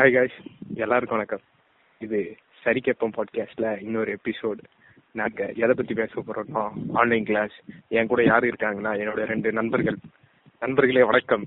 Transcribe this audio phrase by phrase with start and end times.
[0.00, 1.40] Hi guys எல்லாருக்கும் வணக்கம்.
[1.98, 4.58] இது சரிக்கேப்பம் பாட்காஸ்ட்ல இன்னொரு எபிசோடு
[5.12, 7.50] நாங்க எதை பத்தி பேச போறோம்னா ஆன்லைன் கிளாஸ்
[7.88, 9.96] என் கூட யாரு இருக்காங்கன்னா என்னோட ரெண்டு நண்பர்கள்.
[10.60, 11.44] நண்பர்களே வணக்கம்.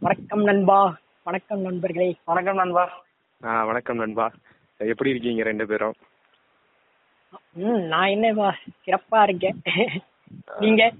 [0.00, 0.98] வணக்கம் நண்பா.
[1.24, 2.16] வணக்கம் நண்பர்களே.
[2.24, 3.04] வணக்கம் நண்பா.
[3.44, 4.32] ஆ வணக்கம் நண்பா.
[4.76, 5.94] எப்படி இருக்கீங்க ரெண்டு பேரும்?
[7.52, 8.56] ம் நான் என்னப்பா
[8.86, 9.62] சிறப்பா இருக்கேன்.
[10.58, 10.92] நீங்க?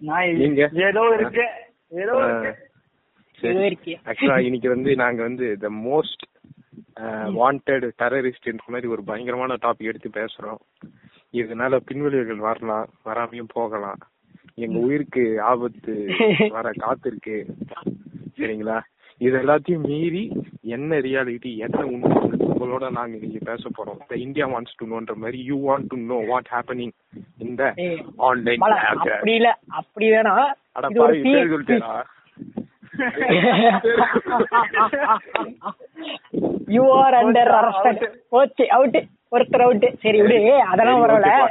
[0.00, 0.70] நான் நீங்க?
[0.72, 1.18] ஏதோ இருக்கு.
[1.20, 1.46] ஏதோ ஆ, இருக்கு
[1.88, 2.66] சரி ஏதோ இருக்கே.
[4.10, 6.24] ஆக்சுவலா இன்னைக்கு வந்து நாங்க வந்து த மோஸ்ட்
[7.38, 10.60] வாண்டட் டெரரிஸ்ட்ன்ற மாதிரி ஒரு பயங்கரமான டாபிக் எடுத்து பேசுறோம்.
[11.34, 14.00] இதனால பின்விளைவுகள் வரலாம் வராமையும் போகலாம்.
[14.58, 15.94] எங்க உயிருக்கு ஆபத்து
[16.56, 17.36] வர காத்திருக்கு.
[18.38, 18.78] சரிங்களா?
[19.20, 20.24] இது எல்லாத்தையும் மீறி
[20.76, 22.10] என்ன ரியாலிட்டி என்ன உண்மை
[22.48, 24.00] உங்களோட நாங்க இன்னைக்கு பேச போறோம்.
[24.10, 26.94] த இந்தியா வாண்ட்ஸ் டு நோன்ற மாதிரி you want to know what happening
[27.38, 29.50] இந்த ஏய், ஆன்லைன் அப்படி இல்ல
[29.80, 30.34] அப்படி வேணா
[36.66, 40.62] you are under arrest okay out ஒருத்தர் அவுட் சரி விடு.
[40.62, 41.48] அதெல்லாம் வரல.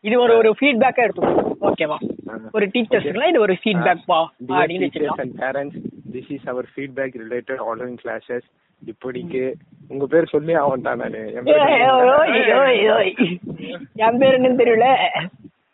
[0.00, 1.54] இது ஒரு ஒரு ஃபீட்பேக்கா எடுத்துக்கோ.
[1.60, 1.96] ஓகேவா
[2.52, 5.30] ஒரு டீச்சர்ஸ்க்குலாம் இது ஒரு ஃபீட்பேக் பா அப்படின்னு வச்சுக்கலாம்.
[5.38, 5.72] parents,
[6.14, 8.40] this is our feedback related online classes.
[8.86, 9.52] இப்படிக்கு
[9.88, 11.32] உங்க பேர் சொல்லி ஆகட்டா நானு.
[11.32, 11.44] என்
[14.18, 14.96] பேர் என்னன்னு தெரியல.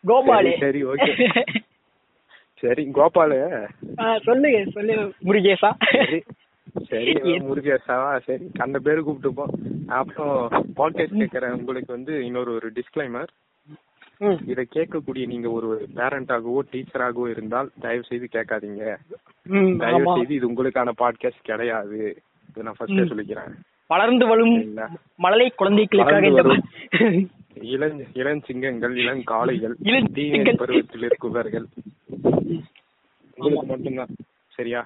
[0.06, 0.58] கோபாலு.
[0.58, 1.44] சரி, okay.
[2.60, 3.38] சரி கோபாலு.
[4.22, 4.94] சொல்லுங்க சொல்லு
[5.24, 5.70] முருகேசா.
[6.88, 9.54] சரி முருகேசாவா சரி அந்த பேரு கூப்பிட்டுப்போம்
[9.98, 13.30] அப்புறம் பாட்காஸ்ட் கேட்கற உங்களுக்கு வந்து இன்னொரு ஒரு டிஸ்க்ளைமர்
[14.46, 18.84] இதை கேட்கக்கூடிய நீங்க ஒரு பேரண்டாகவோ டீச்சராகவோ இருந்தால் தயவு செய்து கேட்காதீங்க.
[19.78, 20.12] தயவு.
[20.14, 22.00] செய்து இது உங்களுக்கான பாட்காஸ்ட் கிடையாது.
[22.50, 23.54] இது நான் ஃபர்ஸ்டே சொல்லிக்கிறேன்.
[23.86, 24.56] வளர்ந்து வரும்?
[25.16, 26.62] மழலை குழந்தைகளுக்காக வரும்.
[27.74, 30.12] இளஞ் இளஞ்சிங்கங்கள் இளங்காளைகள் இளஞ்சிங்கங்கள்.
[30.18, 31.66] டீனேஜ் பருவத்தில் இருக்குவர்கள்
[33.40, 34.12] உங்களுக்கு மட்டும்தான்.
[34.56, 34.80] சரியா?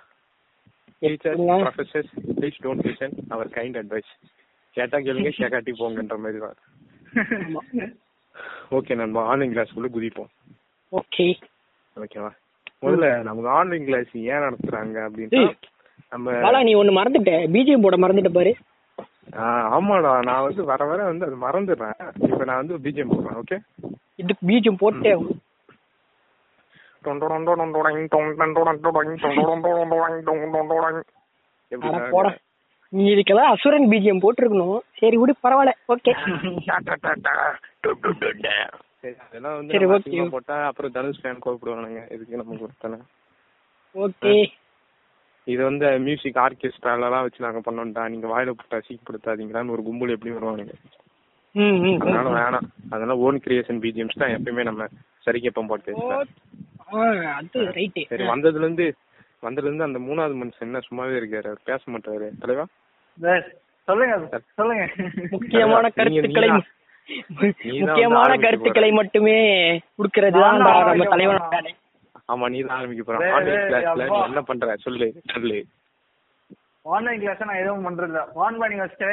[1.02, 1.42] Teachers?
[1.64, 4.10] Professors please don't listen our kind advice
[4.76, 6.58] கேட்டா கேளுங்க கேட்காட்டி போங்கன்ற மாதிரி தான்
[8.76, 10.30] ஓகே நண்பா ஆன்லைன் கிளாஸ்க்குள்ள குதிப்போம்.
[10.92, 11.26] ஓகே
[11.96, 12.30] ஓகேவா
[12.84, 15.42] முதல்ல நமக்கு ஆன்லைன் கிளாஸ் ஏன் நடத்துறாங்க அப்படின்னா.
[16.12, 17.32] நம்ம நீ ஒண்ணு மறந்துட்ட.
[17.54, 18.52] பிஜிஎம் போட மறந்துட்ட பாரு.
[19.76, 20.10] ஆமாடா.
[20.28, 21.96] நான் வந்து வர வர வந்து அது மறந்துடுறேன்.
[22.30, 23.58] இப்ப நான் வந்து பிஜிஎம் போடுறேன் ஓகே
[24.22, 25.12] இதுக்கு பிஜிஎம் போட்டே
[32.88, 34.78] நீ இதுக்கெல்லாம் அசுரன் பிஜிஎம் போட்டிருக்கணும்.
[34.98, 35.72] சரி விடு பரவாயில்ல.
[35.88, 36.12] ஓகே.
[39.28, 42.12] அதெல்லாம் வந்து போட்டா அப்புறம் தனுஷ் ஃபேன் கோவப்படுவானுங்க.
[42.12, 42.98] இதுக்கு நம்ம கொடுத்தன.
[43.94, 44.52] ஓகே.
[45.44, 48.08] இது வந்து மியூசிக் ஆர்கெஸ்ட்ராலாம் வச்சு நாங்க பண்ணோம்டா.
[48.08, 50.72] நீங்க வாயில போட்டு அசிங்கப்படுத்தாதீங்களான்னு ஒரு கும்பல் எப்படி வருவானுங்க.
[52.00, 52.68] அதனால வேணாம்.
[52.90, 54.86] அதனால ஓன் கிரியேஷன் பிஜிஎம்ஸ் தான் எப்பயுமே நம்ம
[55.20, 56.22] சரி கேட்போம் பாட்காஸ்ட்ல
[57.38, 58.86] அது ரைட்டு சரி வந்ததுல இருந்து
[59.42, 61.46] வந்ததுல இருந்து அந்த மூணாவது மனுஷன் என்ன சும்மாவே இருக்காரு.
[61.50, 62.26] அவர் பேச மாட்டாரு.
[62.42, 62.64] தலைவா?
[63.88, 64.14] சொல்லுங்க
[64.58, 64.84] சொல்லுங்க.
[65.34, 66.48] முக்கியமான கருத்துக்களை
[67.78, 69.36] முக்கியமான கருத்துக்களை மட்டுமே
[69.98, 71.42] கொடுக்கிறது தான் நம்ம தலைவன்.
[72.32, 73.18] ஆமா நீ தான் ஆரம்பிக்க போற.
[73.38, 74.06] ஆன்லைன் கிளாஸ்ல.
[74.28, 74.76] என்ன பண்ற?
[74.84, 75.58] சொல்லு சொல்லு.
[76.84, 79.10] ஆன்லைன் கிளாஸ் நான் எதுவும் பண்றது இல்ல ஆன் பண்ணி வச்சுட்டு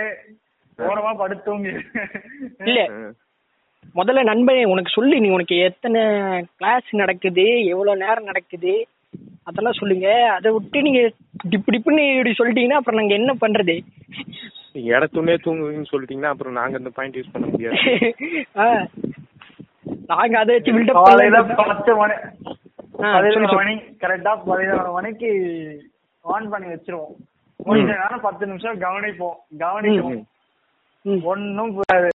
[0.79, 1.73] ஓரமா படுத்து தூங்கி
[2.67, 2.79] இல்ல.
[3.95, 5.19] முதல்ல நண்பனே உனக்கு சொல்லு.
[5.19, 6.01] நீ உனக்கு எத்தனை
[6.57, 8.87] கிளாஸ் நடக்குது எவ்வளவு நேரம் நடக்குது
[9.43, 10.31] அதெல்லாம் சொல்லுங்க.
[10.31, 10.99] அதை விட்டு நீங்க
[11.49, 13.79] டிப்பு டிப்புன்னு இப்படி சொல்லிட்டீங்கன்னா அப்புறம் நாங்க என்ன பண்றது?
[14.73, 18.15] இடத்துனே தூங்குவீங்கன்னு சொல்லிட்டீங்கன்னா அப்புறம் நாங்க அந்த பாயிண்ட் யூஸ் பண்ண முடியாது.
[18.55, 18.87] ஆ.
[20.07, 22.21] நாங்க அதை வச்சு பில்டப் காலையில பத்து மணி ஆ,
[22.97, 23.55] சொல்லு, பதினொரு சொல்லு.
[23.55, 25.29] மணி கரெக்டா பதினொரு மணிக்கு
[26.21, 27.15] ஆன் பண்ணி வச்சிருவோம்.
[27.63, 29.33] கொஞ்ச நேரம் பத்து நிமிஷம் கவனிப்போம்.
[29.59, 30.23] கவனிப்போம்
[31.01, 31.23] ம்.
[31.23, 32.09] ஒன்னும் புரியாது.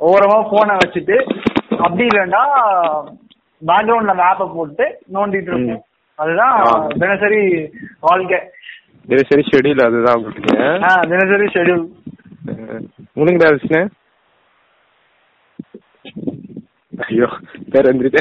[0.00, 1.16] ஓரமா போனை வச்சுட்டு
[1.78, 2.42] அப்படி இல்லைன்னா
[3.62, 5.82] பேக்ரவுண்ட்ல மேப்பை போட்டு நோண்டிட்டு இருப்போம்.
[6.18, 6.56] அதுதான்.
[6.98, 7.40] தினசரி
[8.00, 8.38] வாழ்க்கை.
[9.06, 10.50] தினசரி ஷெடியூல் அதுதான் உங்களுக்கு.
[10.82, 11.84] ஆ, தினசரி ஷெடியூல்.
[13.12, 13.82] உனக்கு ராஜ்னே
[17.08, 17.28] ஐயோ
[17.70, 18.20] பேர் வந்துட்டு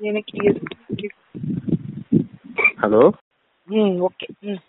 [0.00, 0.40] எனக்கு
[2.82, 3.02] ஹலோ
[3.68, 4.60] ம் ஓகே ம்.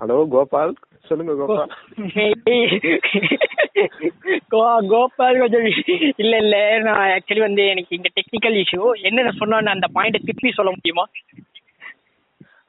[0.00, 0.74] ஹலோ கோபால்?
[1.12, 1.72] சொல்லுங்க கோபால்
[4.50, 5.66] கோ- கோபால் கொஞ்சம்
[6.16, 6.56] இல்ல இல்ல.
[6.78, 11.04] நான் ஆக்சுவலி வந்து எனக்கு இங்க டெக்னிக்கல் இஷ்யூ என்னென்ன சொன்னோன்னு அந்த பாயிண்ட் திருப்பி சொல்ல முடியுமா?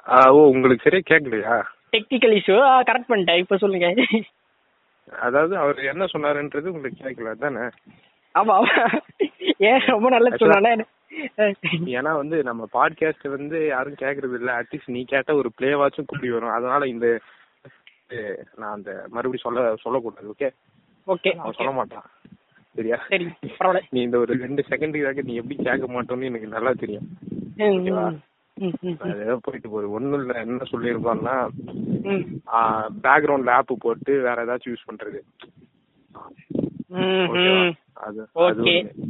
[0.08, 1.58] ஆ, ஓ உங்களுக்கு சரியா கேட்கலையா
[1.92, 2.56] டெக்னிக்கல் இஷ்யூ
[2.88, 3.38] கரெக்ட் பண்ணிட்டேன்.
[3.38, 3.88] இப்போ சொல்லுங்க.
[5.20, 7.64] அதாவது அவர் என்ன சொன்னாருன்றது உங்களுக்கு கேட்கல தானே
[8.36, 8.56] ஆமா
[9.58, 10.74] ஏன் ரொம்ப நல்லது சொன்னானே?
[11.86, 14.52] ஏன்னா வந்து நம்ம பாட்காஸ்ட் வந்து யாரும் கேக்குறது இல்ல.
[14.54, 16.50] அட்லீஸ்ட் நீ கேட்ட ஒரு பிளேவாச்சும் கூடி வரும்.
[16.50, 17.08] அதனால இந்த
[18.14, 18.24] இது
[18.56, 20.50] நான் அந்த மறுபடியும் சொல்ல சொல்லக்கூடாது ஓகே
[21.08, 22.08] ஓகே அவன் சொல்ல மாட்டான்
[22.76, 22.98] சரியா?
[23.10, 23.26] சரி
[23.58, 23.82] பரவாயில்ல.
[23.90, 27.08] நீ இந்த ஒரு ரெண்டு செகண்டுக்காக நீ எப்படி கேட்க மாட்டோன்னு எனக்கு நல்லா தெரியும்.
[27.68, 28.06] ஓகேவா?
[29.24, 29.88] ஏதோ போயிட்டு போகுது.
[29.98, 31.36] ஒண்ணும் இல்ல என்ன சொல்லியிருப்பான்னா.
[33.06, 35.20] பேக்ரவுண்ட்ல ஆப் போட்டு வேற ஏதாச்சும் யூஸ் பண்றது.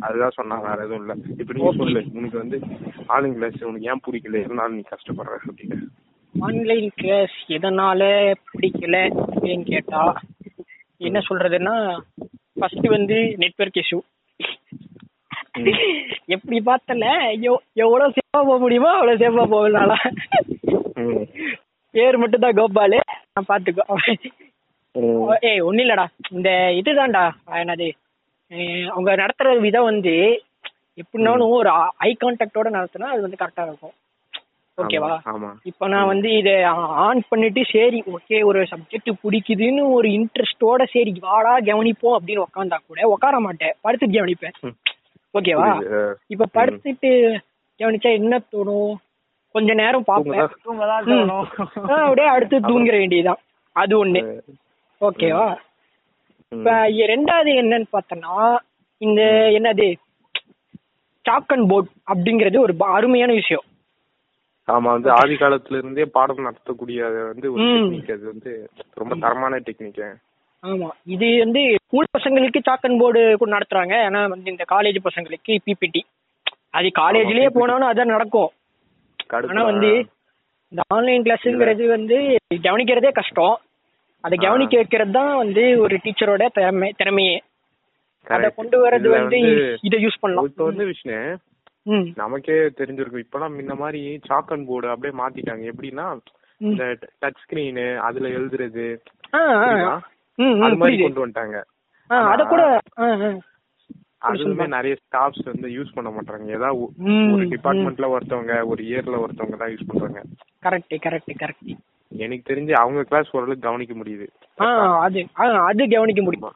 [0.04, 1.14] அதுதான் சொன்னாங்க வேற எதுவும் இல்ல.
[1.42, 1.78] இப்ப Okay.
[1.82, 2.02] சொல்லு.
[2.20, 2.58] உனக்கு வந்து
[3.38, 5.78] கிளாஸ் உனக்கு ஏன் பிடிக்கல எதனால நீ கஷ்டப்படுற அப்படின்னு
[6.34, 8.02] ஆன்லைன் கிளாஸ் எதனால
[8.52, 8.96] பிடிக்கல
[9.26, 10.02] அப்படின்னு கேட்டா
[11.08, 11.76] என்ன சொல்றதுன்னா
[12.60, 14.00] ஃபர்ஸ்ட் வந்து நெட்வொர்க் இஷ்யூ
[16.36, 17.06] எப்படி பார்த்தல
[17.86, 19.96] எவ்வளவு சேஃபா போக முடியுமோ அவ்வளவு சேஃபா போகலாம்ல.
[21.94, 23.00] பேர் மட்டும் தான் கோபாலு.
[23.34, 23.86] நான் பாத்துக்கோ
[25.50, 26.06] ஏய் ஒன்றும் இல்லடா.
[26.36, 26.50] இந்த
[26.80, 27.24] இதுதான்டா
[27.62, 27.90] என்னது?
[28.94, 30.16] அவங்க நடத்துற விதம் வந்து
[31.02, 31.70] எப்படினாலும் ஒரு
[32.08, 33.96] ஐ கான்டாக்டோட நடத்தினா அது வந்து கரெக்டா இருக்கும்.
[34.78, 35.10] ஓகேவா
[35.66, 36.54] இப்போ நான் வந்து இதை
[37.04, 43.02] ஆன் பண்ணிட்டு சரி ஓகே ஒரு சப்ஜெக்ட் பிடிக்குதுன்னு ஒரு இன்ட்ரெஸ்டோட சரி வாடா கவனிப்போம் அப்படின்னு உட்காந்தா கூட
[43.08, 43.76] உட்கார மாட்டேன்.
[43.84, 44.56] படுத்துட்டு கவனிப்பேன்.
[45.34, 45.68] ஓகேவா
[46.28, 47.10] இப்ப படுத்துட்டு
[47.80, 48.94] கவனிச்சா என்ன தோணும்?
[49.56, 50.06] கொஞ்ச நேரம்
[51.84, 53.42] ஆ, அப்படியே அடுத்து தூங்கிற வேண்டியதுதான்.
[53.76, 54.22] அது ஒண்ணு.
[55.02, 55.48] ஓகேவா.
[56.52, 56.72] இப்ப
[57.08, 58.34] ரெண்டாவது என்னன்னு பார்த்தோன்னா
[59.02, 59.22] இந்த
[59.58, 59.88] என்னது?
[61.26, 63.66] சாக் அண்ட் போர்ட் அப்படிங்கிறது ஒரு அருமையான விஷயம்.
[64.68, 67.64] ஆமா வந்து ஆதி காலத்துல இருந்தே பாடம் நடத்தக்கூடிய அது வந்து ஒரு.
[67.72, 68.52] டெக்னிக் அது வந்து
[69.02, 70.00] ரொம்ப தரமான டெக்னிக்
[70.64, 73.96] ஆமா இது வந்து ஸ்கூல் பசங்களுக்கு சாக் அண்ட் போர்டு கூட நடத்துறாங்க.
[74.08, 76.02] ஆனா வந்து இந்த காலேஜ் பசங்களுக்கு பிபிடி
[76.72, 77.48] அது காலேஜ்லயே.
[77.58, 78.52] போனாலும் அதான் நடக்கும்.
[79.50, 79.90] ஆனா வந்து
[80.72, 82.18] இந்த ஆன்லைன் கிளாஸ்ங்கிறது வந்து
[82.68, 83.56] கவனிக்கிறதே கஷ்டம்.
[84.24, 84.36] அதை.
[84.38, 87.38] கவனிக்க வைக்கிறது தான் வந்து ஒரு டீச்சரோட திறமை திறமையே.
[88.28, 89.40] அதை கொண்டு வர்றது வந்து
[89.88, 90.48] இதை யூஸ் பண்ணலாம்.
[90.52, 91.18] இப்ப வந்து விஷ்ணு
[92.22, 93.24] நமக்கே தெரிஞ்சிருக்கும்.
[93.26, 95.64] இப்பெல்லாம் முன்ன மாதிரி சாக் அண்ட் போர்டு அப்படியே மாத்திட்டாங்க.
[95.72, 96.08] எப்படின்னா.
[96.62, 96.84] இந்த
[97.22, 98.86] டச் ஸ்கிரீனு அதுல எழுதுறது
[100.66, 101.58] அது மாதிரி கொண்டு வந்துட்டாங்க.
[102.32, 102.64] அத கூட
[104.28, 106.46] அதுவுமே நிறைய ஸ்டாஃப்ஸ் வந்து யூஸ் பண்ண மாட்டாங்க.
[106.58, 106.78] ஏதாவது
[107.34, 110.22] ஒரு டிபார்ட்மெண்ட்ல ஒருத்தவங்க ஒரு இயர்ல ஒருத்தவங்க தான் யூஸ் பண்றாங்க.
[110.66, 111.74] கரெக்ட் கரெக்ட் கரெக்ட்
[112.12, 114.28] எனக்கு தெரிஞ்சு அவங்க கிளாஸ் ஓரளவுக்கு கவனிக்க முடியுது.
[115.06, 115.22] அது
[115.70, 116.56] அது கவனிக்க முடியும்.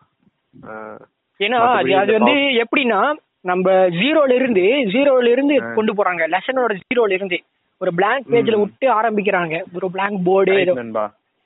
[1.40, 1.58] ஏன்னா
[2.02, 3.02] அது வந்து எப்படின்னா
[3.42, 5.74] நம்ம ஜீரோல இருந்து ஜீரோல இருந்து.
[5.76, 6.24] கொண்டு போறாங்க.
[6.28, 7.44] லெசனோட ஜீரோல இருந்து.
[7.78, 8.60] ஒரு blank பேஜ்ல.
[8.60, 9.64] விட்டு ஆரம்பிக்கிறாங்க.
[9.74, 10.54] ஒரு blank போர்டு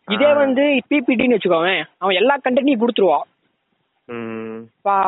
[0.07, 3.27] இதே வந்து பிபிடின்னு வச்சுக்கோங்க அவன் எல்லா கண்டென்ட்டையும் கொடுத்துருவான்.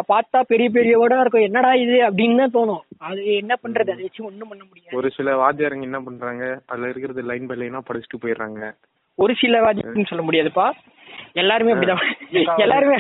[0.08, 1.42] பார்த்தா பெரிய பெரிய வேர்டா இருக்கும்.
[1.42, 1.96] என்னடா இது?
[2.10, 2.84] அப்படின்னு தான் தோணும்.
[2.98, 3.92] அது என்ன பண்றது?
[3.92, 4.98] அதை வச்சு ஒண்ணும் பண்ண முடியாது.
[4.98, 6.60] ஒரு சில வாத்தியாரங்க என்ன பண்றாங்க?
[6.66, 8.76] அதுல இருக்கிறது லைன் பை லைனா படிச்சுட்டு போயிடுறாங்க.
[9.16, 10.72] ஒரு சில வாஜின்னு சொல்ல முடியாதுப்பா.
[11.34, 12.58] எல்லாருமே அப்படிதான்.
[12.58, 12.96] எல்லாருமே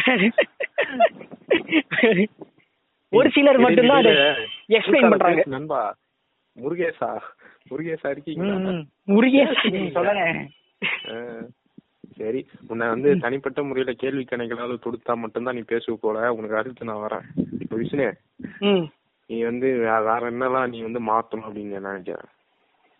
[3.17, 4.13] ஒரு சிலர் மட்டும்தான் அதை
[4.77, 5.43] எக்ஸ்பிளைன் பண்றாங்க.
[5.55, 5.81] நண்பா.
[6.55, 7.09] முருகேசா
[7.69, 8.55] முருகேசா இருக்கீங்களா?
[9.13, 9.61] முருகேஷ்
[9.97, 10.23] சொல்லுங்க.
[12.19, 12.41] சரி.
[12.71, 16.17] உன்னை வந்து தனிப்பட்ட முறையில கேள்வி கணைகளால தொடுத்தா மட்டும்தான் நீ பேசுவ போல.
[16.37, 17.25] உனக்கு அடுத்து நான் வரேன்.
[17.63, 18.07] இப்ப விஷ்ணு
[19.29, 22.29] நீ வந்து வேற என்னலாம் நீ வந்து மாத்தணும் அப்படின்னு நான் நினைக்கிறேன்?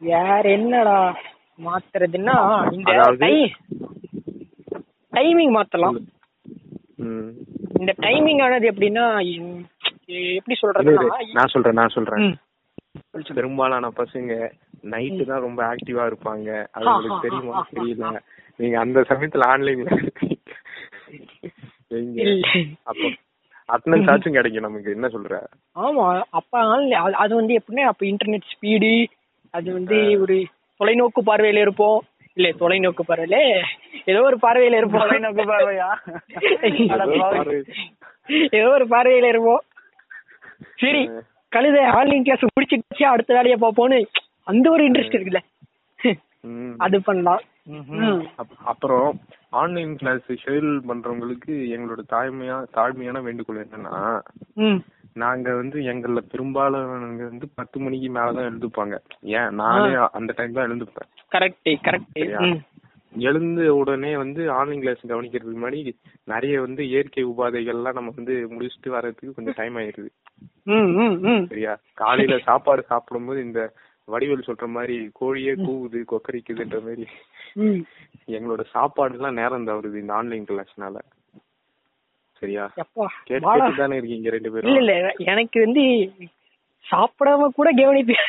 [0.02, 0.98] வேற என்னடா
[1.68, 2.38] மாத்துறதுன்னா
[2.78, 2.92] இந்த
[5.14, 5.98] டைமிங் மாத்தலாம்.
[7.80, 9.06] இந்த டைமிங் ஆனது எப்படின்னா
[10.14, 11.28] எப்படி சொல்றதுன்னா இரு.
[11.34, 12.38] நான் சொல்றேன் நான் சொல்றேன்.
[13.34, 14.50] பெரும்பாலான பசங்க
[14.84, 16.66] நைட்டு தான் ரொம்ப ஆக்டிவா இருப்பாங்க.
[16.72, 17.68] அது உங்களுக்கு தெரியுமா?
[17.74, 18.20] தெரியல.
[18.56, 20.08] நீங்க அந்த சமயத்துல ஆன்லைன்ல.
[22.84, 23.12] அப்போ
[23.74, 24.92] அட்டனன்ஸ் ஆச்சும் கிடைக்கும் நமக்கு.
[24.92, 25.44] என்ன சொல்ற?
[25.76, 29.06] ஆமா அப்ப அது- அது வந்து எப்படின்னா அப்ப இன்டர்நெட் ஸ்பீடு
[29.52, 30.46] அது வந்து ஒரு
[30.80, 32.04] தொலைநோக்கு பார்வையில இருப்போம்.
[32.34, 33.62] இல்ல தொலைநோக்கு பார்வையில
[34.06, 35.02] ஏதோ ஒரு பார்வையில இருப்போம்.
[35.02, 35.90] தொலைநோக்கு பார்வையா?
[38.52, 39.62] ஏதோ ஒரு பார்வையில இருப்போம்.
[40.84, 41.04] சரி
[41.52, 44.00] கழுத ஆன்லைன் கிளாஸ் முடிச்சிட்டு அடுத்த வேலையை பார்ப்போம்னு
[44.52, 45.42] அந்த ஒரு இன்ட்ரெஸ்ட் இருக்குல்ல.
[46.86, 47.42] அது பண்ணலாம்.
[48.72, 49.20] அப்புறம்
[49.60, 53.96] ஆன்லைன் கிளாஸ் ஷெடியூல் பண்றவங்களுக்கு எங்களோட தாழ்மையா தாழ்மையான வேண்டுகோள் என்னன்னா
[55.22, 58.96] நாங்க வந்து எங்கள பெரும்பாலானவங்க வந்து பத்து மணிக்கு மேலதான் எழுந்துப்பாங்க.
[59.40, 59.50] ஏன்?
[59.62, 61.10] நானே அந்த டைம் தான் எழுந்துப்பேன்.
[61.36, 62.22] Correct correct?
[63.14, 65.80] எழுந்த உடனே வந்து ஆன்லைன் கிளாஸ் கவனிக்கிறதுக்கு முன்னாடி
[66.28, 70.10] நிறைய வந்து இயற்கை உபாதைகள்லாம் நம்ம வந்து முடிச்சுட்டு வர்றதுக்கு கொஞ்சம் டைம் ஆயிருது.
[71.48, 71.74] சரியா?
[71.94, 73.62] காலையில சாப்பாடு சாப்பிடும்போது இந்த
[74.08, 77.06] வடிவேல் சொல்ற மாதிரி கோழியே கூவுது கொக்கரிக்குதுன்ற மாதிரி
[78.30, 80.98] எங்களோட சாப்பாடு எல்லாம் நேரம் தவறுது இந்த ஆன்லைன் கிளாஸ்னால
[82.42, 82.64] சரியா?
[83.24, 84.76] கேட்டு தானே இருக்கீங்க ரெண்டு பேரும்?
[84.76, 84.94] இல்ல
[85.26, 85.84] எனக்கு வந்து
[86.86, 88.26] சாப்பிடாம கூட கவனிப்பேன்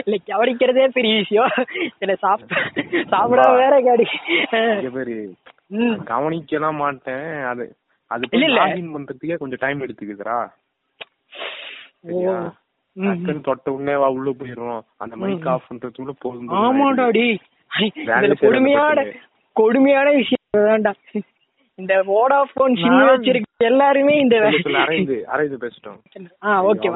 [0.00, 1.52] இல்ல கவனிக்கிறதே பெரிய விஷயம்
[2.00, 2.60] இல்ல சாப்பிட
[3.12, 4.06] சாப்பிடாம வேற கவனி.
[6.08, 7.64] கவனிக்கலாம் மாட்டேன் அது
[8.10, 8.24] அது.
[8.54, 9.82] லாகின் பண்றதுக்கே கொஞ்சம் டைம்
[12.96, 13.06] ம்.
[13.06, 15.48] டக்குன்னு தொட்ட உடனே வா உள்ள போயிரும் அந்த மைக்.
[15.48, 17.06] ஆஃப் பண்றதுக்குள்ள போதும் ஆமாடா.
[17.10, 17.26] டி
[18.42, 18.98] கொடுமையான.
[19.56, 20.98] கொடுமையான விஷயம் வேண்டாம்
[21.78, 24.34] இந்த வோடாஃபோன் சிம் வச்சிருக்க எல்லாருமே இந்த
[24.80, 25.96] அரவிந்த் அரவிந்த் பேசிட்டோம்.
[26.46, 26.88] ஆ ஓகே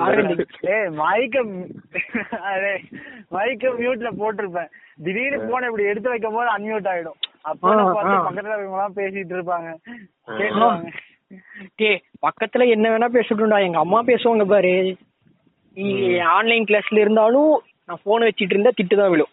[0.74, 1.36] ஏய் மைக்க
[2.50, 2.74] அரே
[3.36, 4.70] மைக்க மியூட்ல போட்டிருப்பேன்.
[5.04, 7.18] திடீர்னு போன் இப்படி எடுத்து வைக்கும் போது அன்மியூட் ஆயிடும்.
[7.50, 7.66] அப்போ
[7.96, 8.14] பார்த்து.
[8.28, 9.68] பக்கத்துல இருக்கவங்க எல்லாம் பேசிட்டு இருப்பாங்க.
[10.40, 10.92] கேட்டுவாங்க
[11.80, 14.74] டேய் பக்கத்துல என்ன வேணா பேசட்டும்டா எங்க அம்மா பேசுவாங்க பாரு.
[15.76, 15.86] நீ
[16.36, 17.52] ஆன்லைன் கிளாஸ்ல இருந்தாலும்
[17.88, 19.32] நான் போன் வச்சிட்டு இருந்தா திட்டு தான் விழும்.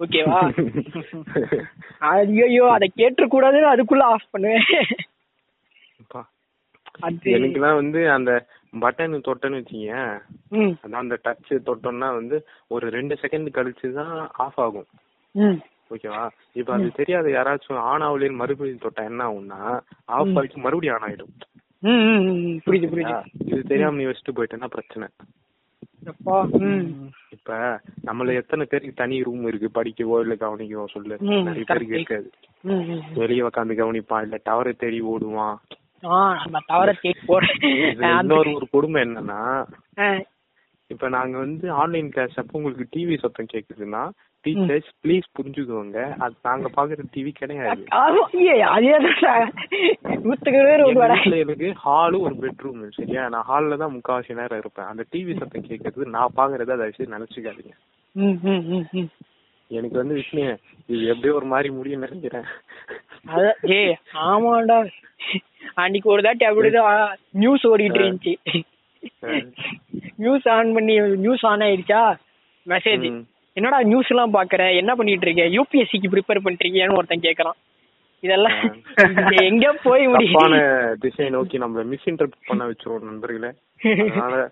[0.00, 0.38] ஓகேவா?
[2.12, 4.68] ஐயோ அதை கேட்டுற கூடாதுன்னு அதுக்குள்ள ஆஃப் பண்ணுவேன்.
[7.32, 8.32] எனக்குலாம் வந்து அந்த
[8.80, 9.94] பட்டன் தொட்டன்னு வச்சீங்க
[10.82, 12.36] அதான் அந்த டச் தொட்டோம்னா வந்து
[12.68, 14.88] ஒரு ரெண்டு செகண்ட் கழிச்சு தான் ஆஃப் ஆகும்
[15.90, 19.60] ஓகேவா இப்ப அது தெரியாத யாராச்சும் ஆன் ஆகலேன்னு மறுபடியும் தொட்டா என்ன ஆகும்னா
[20.18, 21.32] ஆஃப் ஆகிட்டு மறுபடியும் ஆன் ஆயிடும்.
[22.66, 23.14] புரியுது புரியுது.
[23.44, 25.06] இது தெரியாம நீ வச்சுட்டு போயிட்டேன்னா பிரச்சனை.
[27.30, 27.56] இப்ப
[28.06, 29.68] நம்மள எத்தனை பேருக்கு தனி ரூம் இருக்கு?
[29.74, 31.16] படிக்கவோ இல்ல கவனிக்கவோ சொல்லு.
[31.44, 31.94] நிறைய பேருக்கு.
[31.94, 32.28] இருக்காது.
[33.14, 35.56] வெளிய உட்காந்து கவனிப்பான் இல்ல டவரை தேடி ஓடுவான்.
[36.02, 37.58] நம்ம தவற கேட் போறேன்
[38.20, 39.40] இன்னொரு ஒரு கொடுமை என்னன்னா
[40.90, 44.02] இப்ப நாங்க வந்து ஆன்லைன் கிளாஸ் அப்போ உங்களுக்கு டிவி சத்தம் கேக்குதுன்னா
[44.44, 45.98] டீச்சர்ஸ் ப்ளீஸ் புரிஞ்சுக்கோங்க.
[46.24, 47.82] அது நாங்க பாக்குற டிவி கிடையாது.
[51.28, 53.22] ஏ, எனக்கு ஹாலு ஒரு பெட்ரூம் சரியா?
[53.34, 54.90] நான் ஹால்ல தான் முக்காவாசி நேரம் இருப்பேன்.
[54.92, 57.74] அந்த டிவி சத்தம் கேட்கறது நான் பாக்குறத தயவு செய்து நினைச்சுக்காதீங்க
[59.70, 60.42] எனக்கு வந்து விஷ்ணு
[60.88, 62.48] இது எப்படியோ ஒரு மாதிரி முடியும் நினைக்கிறேன்.
[63.76, 63.94] ஏய்
[64.26, 64.78] ஆமாடா
[65.74, 68.62] அன்னைக்கு ஒரு தாட்டி அப்படிதான் நியூஸ் ஓடிட்டு இருந்துச்சு.
[70.16, 72.16] நியூஸ் ஆன் பண்ணி நியூஸ் ஆன் ஆயிடுச்சா?
[72.68, 73.04] மெசேஜ்.
[73.52, 74.76] என்னடா நியூஸ் எல்லாம் பாக்குற?
[74.76, 75.62] என்ன பண்ணிட்டு இருக்க?
[75.62, 77.58] யூபிஎஸ்சிக்கு ப்ரிப்பேர் பண்றீங்கன்னு ஒருத்தன் கேக்குறான்.
[78.20, 78.82] இதெல்லாம்
[79.30, 83.52] எங்க போய் முடியும் திசையை நோக்கி நம்மள மிஸ் இன்டர்பிரட் பண்ண வச்சிருவோம் நண்பர்களே.
[84.10, 84.50] அதனால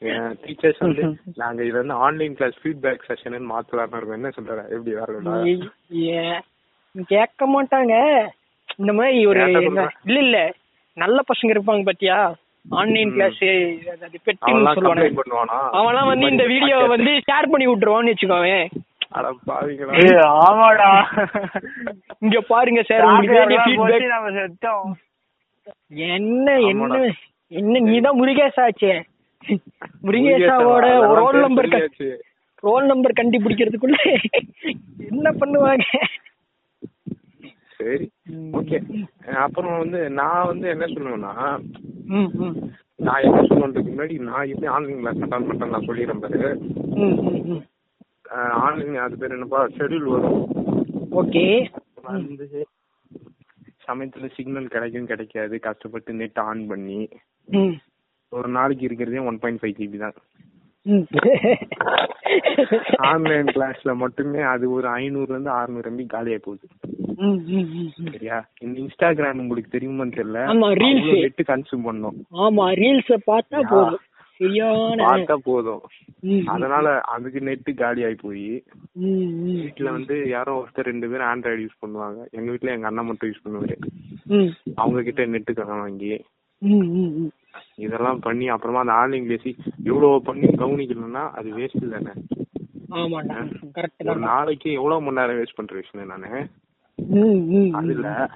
[0.00, 4.96] டீச்சர்ஸ் வந்து நாங்க இதுல இருந்து ஆன்லைன் கிளாஸ் ஃபீட்பேக் செஷன் மாத்தலாம்னு இருக்கோம் என்ன சொல்ற எப்படி
[6.08, 6.40] ஏ-
[7.06, 8.26] கேட்க மாட்டாங்க.
[8.78, 9.40] இந்த மாதிரி ஒரு.
[10.06, 10.38] இல்ல இல்ல.
[10.96, 12.18] நல்ல பசங்க இருப்பாங்க பாத்தியா?
[12.64, 13.12] ஆன்லைன்.
[13.14, 13.40] கிளாஸ்
[14.26, 14.72] பெட்டின்னு
[15.18, 15.58] பண்ணுவானா?
[15.78, 18.66] அவன்லாம் வந்து இந்த வீடியோ வந்து ஷேர் பண்ணி விட்டுருவான்னு வச்சுக்கோவேன்
[19.18, 20.88] அட பாவிங்களா ஏய், ஆமாடா.
[22.24, 23.36] இங்க பாருங்க சார் உங்களுக்கு
[26.08, 26.98] என்ன என்ன.
[27.52, 28.92] என்ன நீதான் முருகேஷ் ஆச்சே
[30.04, 30.86] முருகேஷாவோட
[31.18, 31.70] ரோல் பேர் நம்பர்.
[32.62, 33.98] ரோல் நம்பர் கண்டுபிடிக்கிறதுக்குள்ள
[35.08, 35.86] என்ன பண்ணுவாங்க?
[37.80, 38.06] சரி
[38.58, 38.78] ஓகே.
[39.44, 41.32] அப்புறம் வந்து நான் வந்து என்ன சொல்லுவேன்னா
[43.06, 46.40] நான் என்ன சொல்றதுக்கு முன்னாடி நான் எப்படி ஆன்லைன் கிளாஸ் அட்டன் பண்றேன் நான் சொல்லிடுறேன் பாரு.
[48.64, 49.60] ஆன்லைன் அது பேர் என்னப்பா?
[49.76, 50.40] ஷெட்யூல் வரும்.
[51.20, 51.44] ஓகே.
[52.08, 52.48] வந்து
[53.86, 55.54] சமயத்துல சிக்னல் கிடைக்கும் கிடைக்காது.
[55.66, 57.00] கஷ்டப்பட்டு நெட் ஆன் பண்ணி
[58.32, 60.18] ஒரு நாளைக்கு இருக்கிறதே ஒன் பாயிண்ட் ஃபைவ் ஜிபி தான்.
[63.10, 66.66] ஆன்லைன் கிளாஸ்ல மட்டுமே அது ஒரு ஐநூறுல இருந்து அறுநூறு எம்பி காலியா போகுது.
[68.12, 68.48] சரியா?
[68.60, 70.42] இந்த இன்ஸ்டாகிராம் உங்களுக்கு தெரியுமான்னு தெரியல.
[70.52, 71.08] ஆமா, reels.
[71.20, 72.18] நெட் கன்சியூம் பண்ணோம்.
[72.32, 73.98] ஆமா ரீல்ஸ பார்த்தா போதும்.
[74.40, 75.80] பார்த்தா போதும்.
[76.46, 78.62] அதனால அதுக்கு நெட் காலி ஆகி போய்
[79.00, 82.30] வீட்டுல வந்து யாரோ ஒருத்தர் ரெண்டு பேரும் ஆண்ட்ராய்டு யூஸ் பண்ணுவாங்க.
[82.30, 83.76] எங்க வீட்ல எங்க அண்ணன் மட்டும் யூஸ் பண்ணுவாரு.
[84.74, 86.24] அவங்க கிட்ட நெட்டு கடன் வாங்கி.
[87.76, 92.12] இதெல்லாம் பண்ணி அப்புறமா அந்த ஆன்லைன் பேசி இவ்வளவு பண்ணி கவனிக்கணும்னா அது வேஸ்ட் தானே?
[94.04, 96.46] ஒரு நாளைக்கு எவ்வளவு மணி நேரம் வேஸ்ட் பண்ற விஷயம் நானு?
[97.72, 98.28] அதுல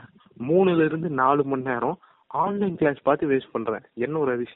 [0.49, 3.81] மூணுல இருந்து நாலு மணி நேரம் ஆன்லைன் கிளாஸ் பார்த்து வேஸ்ட் பண்றேன்.
[3.95, 4.47] என்ன ஒரு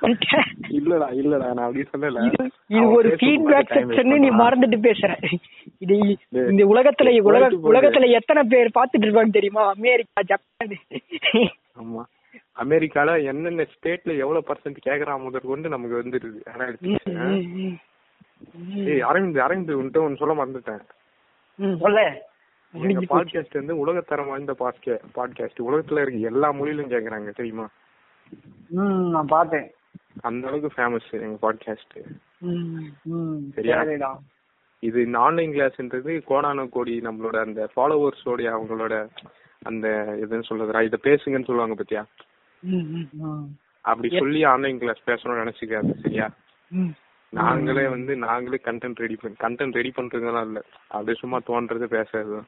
[0.00, 2.48] பண்ணிட்டேன் இல்லடா இல்லடா நான் அப்படி சொல்லல.
[2.66, 4.30] இது ஒரு ஃபீட்பேக் செக்ஷன் நீ.
[4.30, 5.10] மறந்துட்டு பேசுற.
[5.78, 5.96] இது
[6.32, 7.50] இந்த உலகத்துல உலக.
[7.50, 9.68] உலகத்துல எத்தனை பேர் பாத்துட்டு இருப்பாங்க தெரியுமா?
[9.68, 10.78] America Japan.
[11.82, 12.02] ஆமா.
[12.64, 16.64] அமெரிக்கால என்னென்ன ஸ்டேட்ல எவ்வளவு பர்சன்ட் கேக்குறான் முதல் கொண்டு நமக்கு வந்துருது ஆனா.
[18.74, 20.82] ஏய் அரவிந்த் அரவிந்த் உன்ட்ட ஒன்னு சொல்ல மறந்துட்டேன்.
[22.72, 23.14] எங்க.
[23.14, 27.68] பாட்காஸ்ட் வந்து உலகத்தரம் வாய்ந்த பாட்கே பாட்காஸ்ட் உலகத்துல இருக்க எல்லா மொழியிலும் கேக்குறாங்க தெரியுமா?
[28.68, 29.70] நான் பார்த்தேன்.
[30.20, 31.94] அந்த அளவுக்கு ஃபேமஸ் எங்க பாட்காஸ்ட்
[33.54, 34.20] சரியா?
[34.80, 39.08] இது இந்த ஆன்லைன் கிளாஸ்ன்றது கோடான கோடி நம்மளோட அந்த ஃபாலோவர்ஸோடைய அவங்களோட
[39.62, 39.88] அந்த
[40.20, 42.06] எதுன்னு சொல்றதுடா இத பேசுங்கன்னு சொல்லுவாங்க பாத்தியா?
[43.80, 46.30] அப்படி சொல்லி ஆன்லைன் கிளாஸ் பேசணும்னு நினைச்சுக்காது சரியா.
[47.30, 50.64] நாங்களே வந்து நாங்களே கண்டென்ட் ரெடி பண்ணி கண்டென்ட் ரெடி பண்றதுலாம் இல்ல.
[50.88, 52.42] அப்படியே சும்மா தோன்றது பேசுறது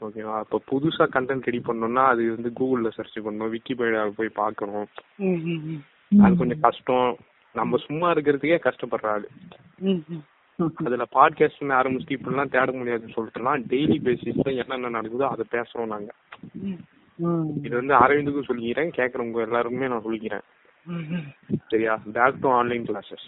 [0.00, 4.86] ஓகேவா அப்ப புதுசா கண்டென்ட் ரெடி பண்ணணும்னா அது வந்து கூகுள்ல சர்ச் பண்ணணும் விக்கிபீடியாவில் போய் பார்க்கணும்.
[5.16, 6.22] ம், ம், ம்.
[6.22, 7.16] அது கொஞ்சம் கஷ்டம்.
[7.52, 9.28] நம்ம சும்மா இருக்கிறதுக்கே கஷ்டப்படுற ஆளு.
[9.78, 10.66] ம், ம்.
[10.74, 16.12] அதுல பாட்காஸ்ட் ஆரம்பிச்சுட்டு இப்படிலாம் தேட முடியாதுன்னு சொல்லிட்டுலாம் டெய்லி பேசிஸ்ல என்னென்ன நடக்குதோ அதை பேசுறோம் நாங்க.
[17.64, 20.44] இது வந்து அரவிந்துக்கும் சொல்லிக்கிறேன் கேக்குறவங்க எல்லாருக்குமே நான் சொல்லிக்கிறேன்.
[21.72, 21.94] சரியா?
[22.16, 23.26] பேக் டு ஆன்லைன் கிளாஸஸ்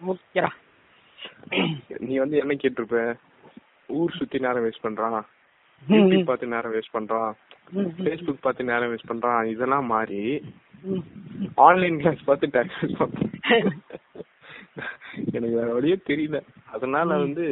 [0.00, 0.50] ஓகேடா.
[2.06, 3.02] நீ வந்து என்ன கேட்டிருப்ப?
[3.98, 5.20] ஊர் சுத்தி நேரம் வேஸ்ட் பண்றான்
[5.88, 7.32] யூடியூப் பார்த்து நேரம் வேஸ்ட் பண்றான்
[8.04, 10.22] ஃபேஸ்புக் பார்த்து நேரம் வேஸ்ட் பண்றான் இதெல்லாம் மாறி
[11.66, 13.28] ஆன்லைன் கிளாஸ் பார்த்து டைம் வேஸ்ட் பண்றான்
[15.34, 16.38] எனக்கு வேற வழியே தெரியல.
[16.74, 17.44] அதனால வந்து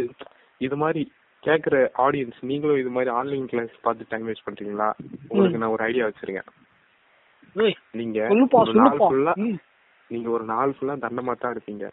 [0.66, 1.02] இது மாதிரி
[1.42, 4.88] கேக்குற ஆடியன்ஸ் நீங்களும் இது மாதிரி ஆன்லைன் கிளாஸ் பார்த்து டைம் வேஸ்ட் பண்றீங்களா?
[5.30, 6.50] உங்களுக்கு நான் ஒரு ஐடியா வச்சிருக்கேன்.
[8.00, 8.18] நீங்க
[8.80, 9.34] நாள் ஃபுல்லா
[10.10, 11.86] நீங்க ஒரு நாள் ஃபுல்லா தண்டமா தான் இருப்பீங்க.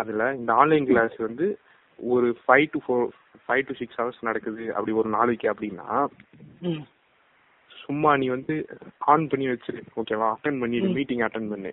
[0.00, 1.46] அதுல இந்த ஆன்லைன் கிளாஸ் வந்து
[1.98, 3.04] ஒரு five to four
[3.44, 4.62] five to six hours நடக்குது.
[4.74, 5.88] அப்படி ஒரு நாளைக்கு அப்படின்னா
[7.70, 8.54] சும்மா நீ வந்து
[9.12, 10.78] ஆன் பண்ணி வச்சிரு ஓகேவா அட்டன் பண்ணி.
[10.98, 11.72] மீட்டிங் அட்டன் பண்ணு.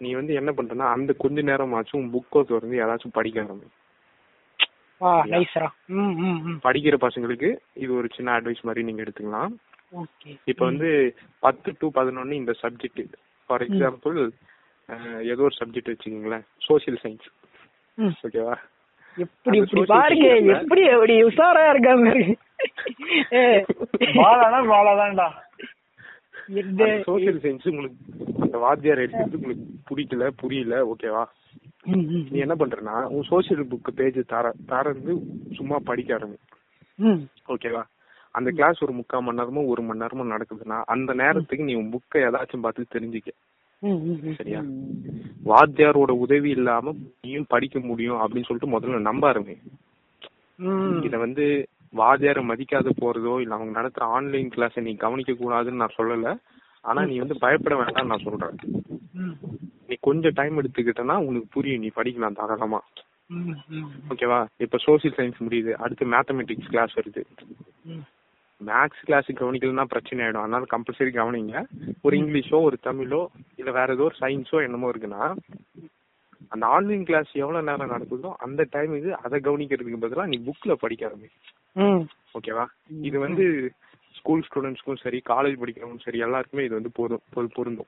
[0.00, 3.68] நீ வந்து என்ன பண்றனா அந்த கொஞ்ச நேரமாச்சும் புக்கோ திறந்து ஏதாச்சும் படிக்க ஆரம்பி
[6.62, 9.52] படிக்கிற பசங்களுக்கு இது ஒரு சின்ன அட்வைஸ் மாதிரி நீங்க எடுத்துக்கலாம்.
[9.94, 10.30] ஓகே.
[10.46, 10.88] இப்ப வந்து
[11.42, 13.02] பத்து டு பதினொன்னு இந்த சப்ஜெக்ட்
[13.50, 14.16] ஃபார் எக்ஸாம்பிள்
[15.32, 16.44] ஏதோ ஒரு சப்ஜெக்ட் வச்சுக்கீங்களேன்.
[16.68, 17.28] சோசியல் சயின்ஸ்
[17.98, 18.14] ம்.
[18.26, 18.56] ஓகேவா
[19.16, 22.08] எப்படி இப்படி social பாருங்க எப்படி எப்படி உஷாரா இருக்காங்க
[24.18, 25.26] பாலானா பாலாதான்டா
[27.08, 27.96] சோசியல் சயின்ஸ் உங்களுக்கு
[28.44, 31.24] அந்த வாத்தியார் எடுக்கிறது உங்களுக்கு பிடிக்கல புரியல ஓகேவா?
[32.30, 35.12] நீ என்ன பண்றனா உன் சோசியல் புக் பேஜ் தர தரந்து
[35.58, 36.38] சும்மா படிக்க ஆரம்பி.
[37.54, 37.82] ஓகேவா?
[38.34, 42.24] அந்த கிளாஸ் ஒரு முக்கால் மணி நேரமோ ஒரு மணி நேரமோ நடக்குதுன்னா அந்த நேரத்துக்கு நீ உன் புக்கை
[42.28, 43.30] ஏதாச்சும் பார்த்து தெரிஞ்சுக்க.
[44.36, 44.60] சரியா?
[45.44, 49.56] வாத்தியாரோட உதவி இல்லாம நீயும் படிக்க முடியும் அப்படின்னு சொல்லிட்டு முதல்ல நம்ப ஆரம்பி.
[51.06, 51.44] இத வந்து
[51.92, 56.36] வாத்தியாரை மதிக்காத போறதோ இல்ல அவங்க நடத்துற ஆன்லைன் கிளாஸை நீ கவனிக்க கூடாதுன்னு நான் சொல்லல.
[56.84, 58.56] ஆனா நீ வந்து பயப்பட வேண்டாம் நான் சொல்றேன்.
[59.88, 61.80] நீ கொஞ்சம் டைம் எடுத்துக்கிட்டனா உனக்கு புரியும்.
[61.80, 62.80] நீ படிக்கலாம் தாராளமா.
[64.10, 65.72] ஓகேவா இப்ப சோசியல் சயின்ஸ் முடியுது.
[65.72, 67.22] அடுத்து மேத்தமெட்டிக்ஸ் கிளாஸ் வருது.
[68.60, 70.44] மேக்ஸ் கிளாஸ் கவனிக்கலன்னா பிரச்சனை ஆயிடும்.
[70.44, 71.64] அதனால கம்பல்சரி கவனிங்க.
[72.02, 73.22] ஒரு இங்கிலீஷோ ஒரு தமிழோ
[73.56, 75.24] இல்ல வேற ஏதோ ஒரு சயின்ஸோ என்னமோ இருக்குன்னா
[76.52, 81.28] அந்த ஆன்லைன் கிளாஸ் எவ்வளவு நேரம் நடக்குதோ அந்த டைமுக்கு அதை கவனிக்கிறதுக்கு பதிலாக நீ புக்ல படிக்க ஆரம்பி
[82.38, 82.66] ஓகேவா?
[83.02, 83.72] இது வந்து
[84.12, 87.86] ஸ்கூல் ஸ்டூடெண்ட்ஸ்க்கும் சரி காலேஜ் படிக்கிறவங்களும் சரி எல்லாருக்குமே இது வந்து பொரு- பொருந்தும்.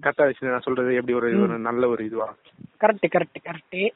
[0.00, 2.34] கரெக்டா வச்சு நான் சொல்றது எப்படி ஒரு நல்ல ஒரு இதுவா?
[2.80, 3.90] கரெக்ட் கரெக்ட் கரெக்ட்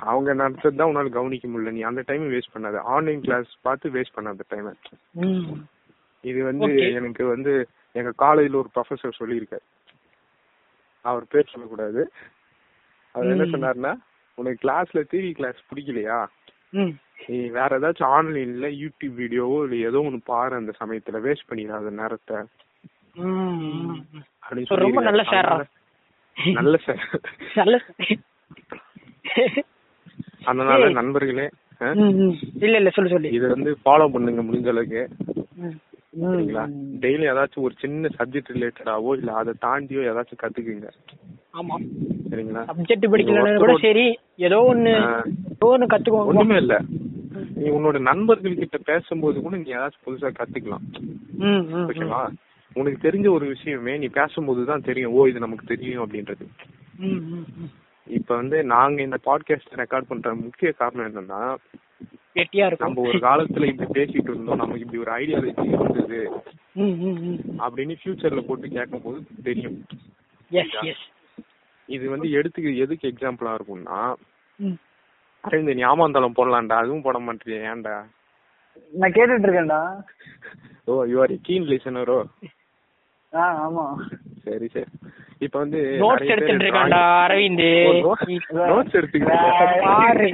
[0.00, 1.70] அவங்க நடத்துறது தான் உன்னால கவனிக்க முடியல.
[1.70, 2.78] நீ அந்த டைம் வேஸ்ட் பண்ணாத.
[2.78, 4.76] ஆன்லைன் கிளாஸ் பார்த்து வேஸ்ட் பண்ணாத டைம்.
[6.20, 6.74] இது வந்து.
[6.92, 9.62] எனக்கு வந்து எங்க காலேஜ்ல ஒரு ப்ரொஃபசர் சொல்லியிருக்காரு.
[11.02, 12.12] அவர் பேர் சொல்லக்கூடாது.
[13.12, 13.42] அவர் என்ன.
[13.42, 13.96] சொன்னாருன்னா
[14.34, 16.26] உனக்கு கிளாஸ்ல தியரி கிளாஸ் பிடிக்கலையா.
[17.26, 21.18] நீ வேற ஏதாச்சும் ஆன்லைன்ல யூடியூப் வீடியோவோ இல்ல ஏதோ ஒன்னு பாரு அந்த சமயத்துல.
[21.26, 22.36] வேஸ்ட் பண்ணிடாத நேரத்தை.
[24.82, 25.54] ரொம்ப நல்ல சாரா.
[26.36, 27.02] நல்ல சார்
[27.54, 27.80] நல்ல
[30.44, 30.88] அதனால.
[30.90, 31.46] நண்பர்களே.
[32.64, 33.30] இல்ல இல்ல சொல்லு சொல்லு.
[33.30, 35.02] இத வந்து ஃபாலோ பண்ணுங்க முடிஞ்ச அளவுக்கு.
[36.20, 36.64] சரிங்களா?
[37.00, 40.88] டெய்லி ஏதாச்சும் ஒரு சின்ன சப்ஜெக்ட் ரிலேட்டடாவோ இல்ல அதை தாண்டியோ ஏதாச்சும் கத்துக்குங்க.
[41.54, 41.76] ஆமா.
[42.30, 42.62] சரிங்களா?
[42.70, 44.04] சப்ஜெக்ட் படிக்கலன்னா கூட சரி
[44.48, 44.92] ஏதோ ஒண்ணு.
[45.54, 46.74] ஏதோ ஒண்ணு கத்துக்கோங்க ஒண்ணுமே இல்ல.
[47.56, 50.86] நீ உன்னோட நண்பர்கள் கிட்ட பேசும்போது கூட நீ ஏதாச்சும் புதுசா கத்துக்கலாம்.
[51.82, 52.22] ஓகேவா?
[52.76, 55.14] உனக்கு தெரிஞ்ச ஒரு விஷயமே நீ பேசும்போது தான் தெரியும்.
[55.16, 56.44] ஓ இது நமக்கு தெரியும் அப்படின்றது.
[58.06, 61.42] இப்ப வந்து நாங்க இந்த பாட்காஸ்ட் ரெக்கார்ட் பண்ற முக்கிய காரணம் என்னன்னா
[62.82, 64.60] நம்ம ஒரு காலத்துல இப்படி பேசிட்டு இருந்தோம்.
[64.62, 66.20] நமக்கு இப்படி ஒரு ஐடியாலஜி இருந்தது.
[67.64, 69.78] அப்படின்னு ஃபியூச்சர்ல போட்டு கேட்கும் போது தெரியும்
[71.90, 73.98] இது வந்து எடுத்துக்கு எதுக்கு எக்ஸாம்பிளா இருக்கும்னா
[75.72, 77.94] நீ ஆமாந்தளம் போடலாம்டா அதுவும் போட மாட்டியா ஏன்டா?
[78.92, 79.80] நான் கேட்டுட்டு இருக்கேன்டா
[80.88, 82.18] ஓ யூ ஆர் கீன் லிசனரோ
[83.32, 83.84] ஆ ஆமா.
[84.44, 84.90] சரி சரி.
[85.40, 87.66] இப்ப வந்து நோட்ஸ் எடுத்துட்டு இருக்கான்டா அரவிந்த்.
[88.70, 89.36] நோட்ஸ் எடுத்துக்கிட்டு
[89.84, 90.28] பாரு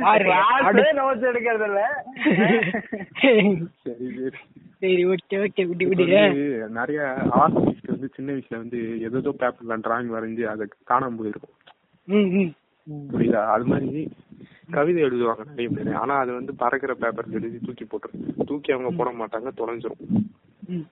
[0.00, 1.80] பாரு அடு- நோட்ஸ் எடுக்கிறது இல்ல
[3.82, 4.40] சரி சரி.
[4.80, 9.72] சரி ஓகே ஓகே விடு இப்ப விடு வந்து நிறைய ஆர்டிஸ்ட் வந்து சின்ன வயசுல வந்து ஏதோ பேப்பர்ல
[9.72, 11.56] டிராயிங் வரைஞ்சு அதை காணாம போயிருக்கும்.
[13.12, 13.44] புரியுதா?
[13.46, 14.12] அது மாதிரி
[14.70, 15.92] கவிதை எழுதுவாங்க நிறைய பேர்.
[15.94, 18.44] ஆனா அது வந்து பறக்கிற பேப்பர்ல எழுதி தூக்கி போட்டுரும்.
[18.44, 20.84] தூக்கி அவங்க போட மாட்டாங்க தொலைஞ்சிரும்.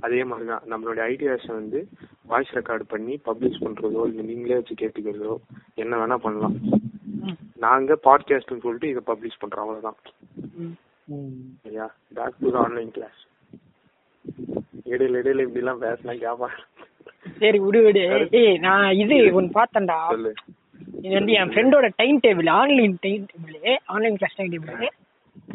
[0.00, 0.62] அதே மாதிரிதான்.
[0.68, 1.88] நம்மளுடைய ஐடியாஸை வந்து
[2.26, 5.36] வாய்ஸ் ரெக்கார்ட் பண்ணி பப்ளிஷ் பண்றதோ இல்ல நீங்களே வச்சு கேட்டுக்கிறதோ
[5.74, 6.56] என்ன வேணா பண்ணலாம்.
[7.56, 9.64] நாங்க பாட்காஸ்ட்னு சொல்லிட்டு இதை பப்ளிஷ் பண்றோம்.
[9.64, 9.96] அவ்வளவுதான்.
[11.08, 11.86] சரியா?
[12.16, 13.20] பேக் டு ஆன்லைன் கிளாஸ்
[14.92, 16.48] இடையில இடையில இப்படி எல்லாம் பேசலாம் கேப்பா.
[17.40, 18.02] சரி விடு விடு.
[18.40, 19.98] ஏய் நான் இது ஒன்னு பார்த்தேன்டா.
[20.12, 20.32] சொல்லு.
[21.04, 23.56] இது வந்து என் ஃப்ரெண்டோட time table online time table
[23.94, 24.88] online class time table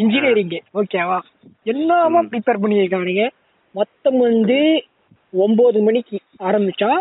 [0.04, 1.20] engineering ஓகேவா
[1.74, 3.26] எல்லாமே ப்ரிப்பேர் பண்ணியிருக்கானுங்க.
[3.76, 4.60] மொத்தம் வந்து
[5.44, 6.18] ஒன்பது மணிக்கு
[6.50, 6.92] ஆரம்பிச்சா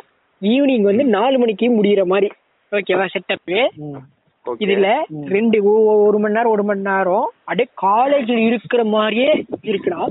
[0.43, 2.29] ஈவினிங் வந்து நாலு மணிக்கு முடியிற மாதிரி.
[2.73, 3.59] ஓகேவா செட்டப்பு
[4.65, 4.89] இதுல
[5.35, 5.59] ரெண்டு
[6.07, 7.27] ஒரு மணி நேரம் ஒரு மணி நேரம்.
[7.49, 9.31] அப்படியே காலேஜ்ல இருக்கிற மாதிரியே
[9.71, 10.03] இருக்குடா.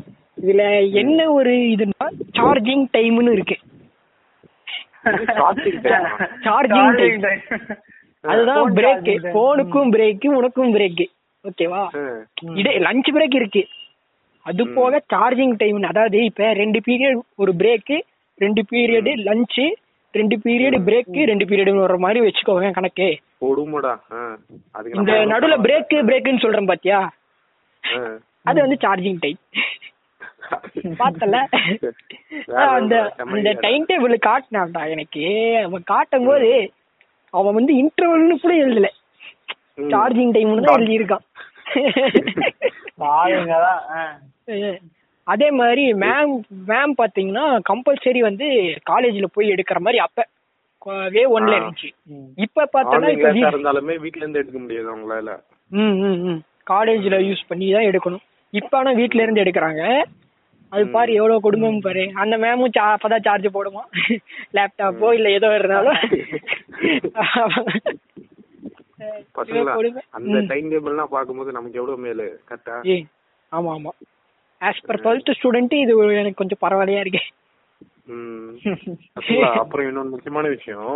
[0.42, 0.64] இதுல
[1.02, 2.06] என்ன ஒரு இதுன்னா
[2.38, 3.58] சார்ஜிங் டைம்னு இருக்கு?
[6.46, 7.26] சார்ஜிங் டைம்
[8.24, 9.10] அதுதான் பிரேக்.
[9.38, 11.04] போனுக்கும் பிரேக் உனக்கும் பிரேக்
[11.46, 11.84] ஓகேவா
[12.62, 13.64] இடே லஞ்ச் பிரேக் இருக்கு.
[14.46, 17.94] அது போக சார்ஜிங் டைம் அதாவது இப்ப ரெண்டு பீரியட் ஒரு பிரேக்
[18.44, 19.60] ரெண்டு பீரியட் லஞ்ச்
[20.14, 23.10] ரெண்டு பீரியட் பிரேக் ரெண்டு பீரியட் வர்ற மாதிரி வச்சுக்கோங்க கணக்கு.
[23.42, 23.94] கொடுமடா
[24.76, 27.00] அதுக்கு இந்த நடுவுல பிரேக் பிரேக்னு சொல்றேன் பாத்தியா.
[28.50, 29.40] அது வந்து சார்ஜிங் டைம்
[31.02, 31.38] பார்த்தல
[32.76, 32.96] அந்த
[33.32, 33.52] அந்த.
[33.66, 35.24] டைம் டேபிள் காட்டினான்டா எனக்கு.
[35.66, 36.52] அவன் காட்டும் போது
[37.34, 38.90] அவன் வந்து இன்டர்வல்னு கூட எழுதல.
[39.94, 41.26] சார்ஜிங் டைம்னு தான் எழுதி இருக்கான்.
[45.28, 46.34] அதே மாதிரி மேம்
[46.70, 48.48] மேம் பாத்தீங்கன்னா கம்பல்சரி வந்து
[48.92, 50.20] காலேஜ்ல போய் எடுக்கிற மாதிரி அப்ப.
[51.14, 51.54] வே ஒன்ல.
[51.58, 51.90] இருந்துச்சு.
[52.38, 55.32] இப்ப ஆன்லைன் இப்ப இருந்தாலுமே வீட்ல இருந்து எடுக்க முடியாது உங்களால
[55.72, 56.40] ம் ம் ம்.
[56.68, 58.24] காலேஜ்ல யூஸ் பண்ணி தான் எடுக்கணும்.
[58.54, 59.84] இப்ப ஆனா வீட்ல இருந்து எடுக்கறாங்க.
[60.72, 62.04] அது பாரு எவ்வளவு குடும்பம் பாரு.
[62.16, 63.84] அந்த மேமும் அப்பதான் சார்ஜ் போடுமா?
[64.56, 66.00] லேப்டாப்போ இல்ல ஏதோ இருந்தாலும்.
[70.12, 70.38] அந்த.
[70.48, 72.28] டைம் டேபிள்லாம் பாக்கும்போது நமக்கு எவ்வளவு மேலு?
[72.50, 72.76] கரெக்டா
[73.52, 73.92] ஆமா ஆமா.
[74.62, 77.22] ஆஸ் பர் டுவெல்த் ஸ்டூடெண்ட் இது எனக்கு கொஞ்சம் பரவாயில்லையா இருக்கு?
[77.22, 77.39] ம் பசங்களா,
[79.60, 80.96] அப்புறம் இன்னொன்னு முக்கியமான விஷயம்.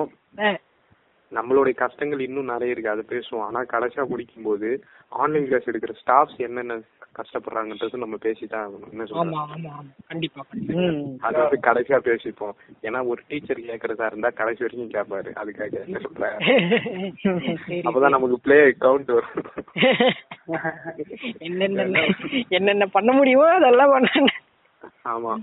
[1.32, 2.90] நம்மளுடைய கஷ்டங்கள் இன்னும் நிறைய இருக்கு.
[2.90, 3.42] அதை பேசுவோம்.
[3.42, 4.70] ஆனா கடைசியா முடிக்கும் போது
[5.10, 6.76] ஆன்லைன் கிளாஸ் எடுக்கிற ஸ்டாஃப்ஸ் என்னென்ன
[7.16, 8.92] கஷ்டப்படுறாங்கன்றது நம்ம பேசிதான் ஆகணும்.
[8.92, 9.74] என்ன ஆமா சொல்றேன் ஆமா ஆமா.
[10.08, 10.80] கண்டிப்பா கண்டிப்பா.
[10.82, 11.18] ம்.
[11.20, 12.56] அது வந்து கடைசியா பேசிப்போம்.
[12.82, 16.24] ஏன்னா ஒரு டீச்சர் கேக்குறதா இருந்தா கடைசி வரைக்கும் கேட்பாரு அதுக்காக என்ன சொல்ற?
[17.58, 17.80] சரி.
[17.82, 19.44] அப்பதான் நமக்கு பிளே கவுண்ட் வரும்.
[21.40, 22.06] என்னென்ன
[22.50, 24.10] என்னென்ன பண்ண முடியுமோ அதெல்லாம் பண்ண.
[25.06, 25.34] ஆமா.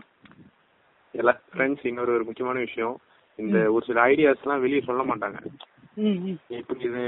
[1.15, 2.97] எல்லா ஃப்ரெண்ட்ஸ் இன்னொரு ஒரு முக்கியமான விஷயம்.
[3.39, 5.39] இந்த ஒரு சில ஐடியாஸ் எல்லாம் வெளியே சொல்ல மாட்டாங்க.
[6.59, 7.03] இப்படி இது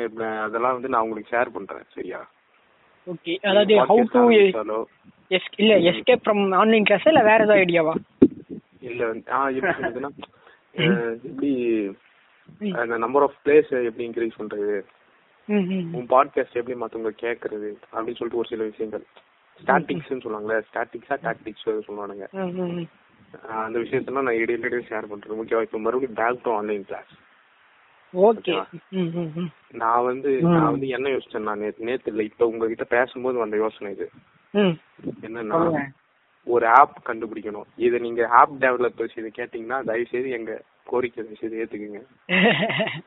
[0.47, 2.21] அதெல்லாம் வந்து நான் உங்களுக்கு ஷேர் பண்றேன் சரியா?
[3.07, 4.23] ஓகே அதாவது ஹவு டு
[5.59, 7.95] இல்ல எஸ்கேப் ஃப்ரம் ஆன்லைன் கிளாஸ் இல்ல வேற ஏதாவது ஐடியாவா
[8.83, 10.11] இல்ல ஆ எப்படி சொல்றதுன்னா
[11.29, 11.51] எப்படி
[12.81, 14.77] அந்த நம்பர் ஆஃப் பிளேஸ் எப்படி இன்க்ரீஸ் பண்றது?
[15.97, 17.71] உன் பாட்காஸ்ட் எப்படி மத்தவங்க கேக்குறது?
[17.93, 19.05] அப்படின்னு சொல்லிட்டு ஒரு சில விஷயங்கள்.
[19.61, 22.27] ஸ்டாட்டிக்ஸ்னு சொல்லுவாங்கல்ல ஸ்டாட்டிக்ஸா டாக்டிக்ஸ் சொல்லுவானுங்க.
[23.63, 27.13] அந்த விஷயத்தெல்லாம் நான் இடையில இடையில ஷேர் பண்றேன் முக்கியமா இப்ப மறுபடியும் back to online class
[28.15, 28.53] okay
[29.81, 33.93] நான் வந்து நான் வந்து என்ன யோசிச்சேன் நான் நேத்து நேத்து இல்ல இப்ப உங்ககிட்ட பேசும்போது வந்த யோசனை
[33.93, 34.11] இது.
[35.27, 35.83] என்னன்னா.
[36.47, 37.67] ஒரு ஆப் கண்டுபிடிக்கணும்.
[37.79, 42.03] இதை நீங்க ஆப் டெவலப்பர்ஸ் இதை கேட்டீங்கன்னா தயவு செய்து எங்க கோரிக்கை தயவு செய்து ஏத்துக்குங்க.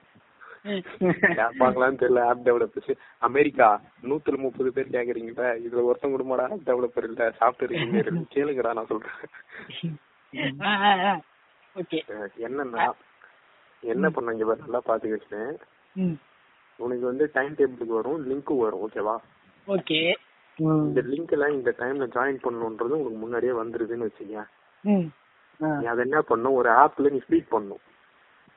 [1.40, 7.34] கேட்பாங்களான்னு தெரியல ஆப் டெவலப்பர்ஸ் அமெரிக்கா நூத்துல முப்பது பேர் கேக்குறீங்களா இதுல ஒருத்தன் குடும்படா ஆப் டெவலப்பர் இல்ல
[7.40, 9.18] சாஃப்ட்வேர் இன்ஜினியர் கேளுங்கடா நான் சொல்றேன்.
[11.76, 12.00] ஓகே.
[12.46, 12.86] என்னன்னா
[13.84, 15.54] என்ன பண்ண இங்க பாரு, நல்லா பாத்து வச்சுட்டேன்
[16.80, 19.16] உனக்கு வந்து டைம் டேபிளுக்கு வரும் லிங்க்கும் வரும் ஓகேவா
[19.68, 20.00] ஓகே.
[20.84, 24.44] இந்த லிங்க் எல்லாம் இந்த டைம்ல ஜாயின் பண்ணணுன்றது உங்களுக்கு முன்னாடியே வந்துருதுன்னு வச்சுக்க
[24.84, 25.08] ம்.
[25.60, 25.68] ஆ.
[25.78, 26.56] நீ அதை என்ன பண்ணும்?
[26.56, 27.82] ஒரு ஆப்ல நீ ஃபீட் பண்ணும்.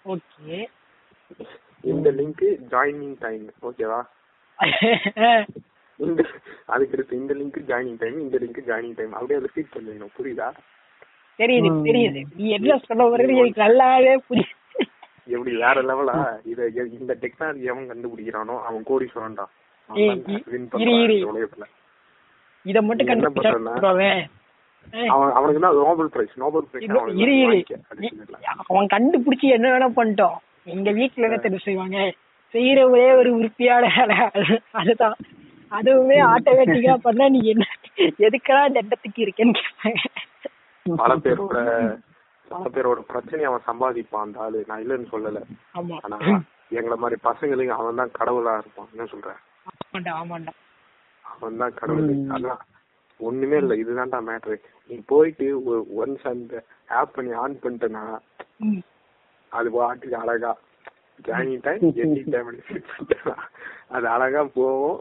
[0.04, 0.56] ஓகே.
[1.84, 4.00] இந்த லிங்க் ஜாயினிங் டைம் ஓகேவா
[6.00, 6.20] இந்த
[6.66, 10.48] அதுக்கு அடுத்து இந்த லிங்க் ஜாயினிங் டைம் இந்த லிங்க் ஜாயினிங் டைம் அப்படியே அதை ஃபீட் பண்ணிடணும் புரியுதா?
[11.38, 12.22] தெரியுது தெரியுது.
[12.36, 14.54] நீ என்ன சொல்ல வர்றது எனக்கு நல்லாவே புரியுது
[15.26, 16.66] எப்படி வேற லெவலா இத
[17.00, 19.44] இந்த டெக்னாலஜி அவன் கண்டுபிடிக்கிறானோ அவன் கோடீஸ்வரன்டா.
[22.64, 23.50] இத மட்டும் கண்டுபிடிச்சா
[25.08, 26.90] அவன் அவனுக்கு தான் நோபல் பிரைஸ் நோபல் பிரைஸ்
[28.66, 30.36] அவன் கண்டுபிடிச்சு என்ன வேணா பண்ணிட்டோம்.
[30.64, 31.98] எங்க வீட்டுல என்ன தெரியும் செய்வாங்க?
[32.54, 33.30] செய்யற ஒரே ஒரு
[34.34, 35.16] அது- அதுதான்.
[35.72, 37.64] அதுவுமே ஆட்டோமேட்டிக்கா பண்ணா நீ என்ன
[37.96, 40.00] எதுக்கடா இந்த இடத்துக்கு இருக்கேன்னு கேட்பாங்க
[41.00, 41.58] பல பேரோட
[42.48, 44.58] பல பேரோட பிரச்சனையை அவன் சம்பாதிப்பான் அந்த ஆளு.
[44.68, 45.40] நான் இல்லைன்னு சொல்லல.
[46.04, 46.16] ஆனா
[46.72, 48.88] எங்களை மாதிரி பசங்களுக்கு அவன் தான் கடவுளா இருப்பான்.
[48.92, 49.30] என்ன சொல்ற?
[49.66, 50.52] ஆமாண்டா ஆமாண்டா.
[51.24, 52.62] அவன் தான் கடவுள் அதான்.
[53.20, 53.74] ஒண்ணுமே இல்ல.
[53.82, 54.56] இதுதான்டா மேட்ரு
[54.90, 56.62] நீ போயிட்டு ஒரு ஒன்ஸ் அந்த
[56.98, 58.04] ஆப் நீ ஆன் பண்ணிட்டனா.
[59.52, 60.52] அது பாட்டுக்கு அழகா
[61.24, 62.50] ஜாயினிங் டைம் எண்டிங் டைம்
[63.90, 64.98] அது அழகா போகும்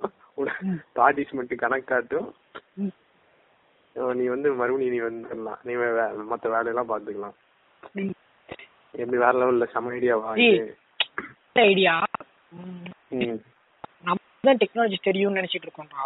[0.97, 2.27] பார்ட்டிசிமெண்ட் கணக்கு காட்டும்
[2.77, 2.91] ம்.
[2.91, 3.06] அஹ்
[4.17, 5.59] நீ வந்து மறுபடியும் நீ வந்துடலாம்.
[5.63, 5.73] நீ
[6.31, 7.35] மத்த வேலையெல்லாம் பாத்துக்கலாம்.
[8.93, 10.31] எப்படி வேற லெவல்ல செம ஐடியாவா.
[11.63, 11.93] ஐடியா
[12.51, 13.37] ம்.
[14.03, 16.03] நம்ம தான் டெக்னாலஜி தெரியும்னு நினைச்சிட்டு இருக்கோம்டா.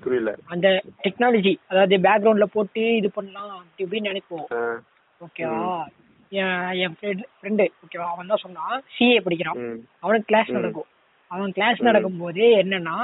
[0.00, 0.30] புரியல.
[0.46, 0.66] அந்த
[1.04, 4.46] டெக்னாலஜி அதாவது பேக்ரவுண்ட்ல போட்டு இது பண்ணலாம் அப்படி இப்படின்னு நினைப்போம்.
[5.20, 5.64] ஓகேவா
[6.32, 8.82] என் ஃப்ரெண்டு ஓகேவா அவன் தான் சொன்னான்.
[8.96, 9.62] சிஏ படிக்கிறான்.
[10.00, 10.50] அவனுக்கு கிளாஸ்.
[10.50, 10.88] நடக்கும்.
[11.30, 12.96] அவன் கிளாஸ் நடக்கும்போது என்னன்னா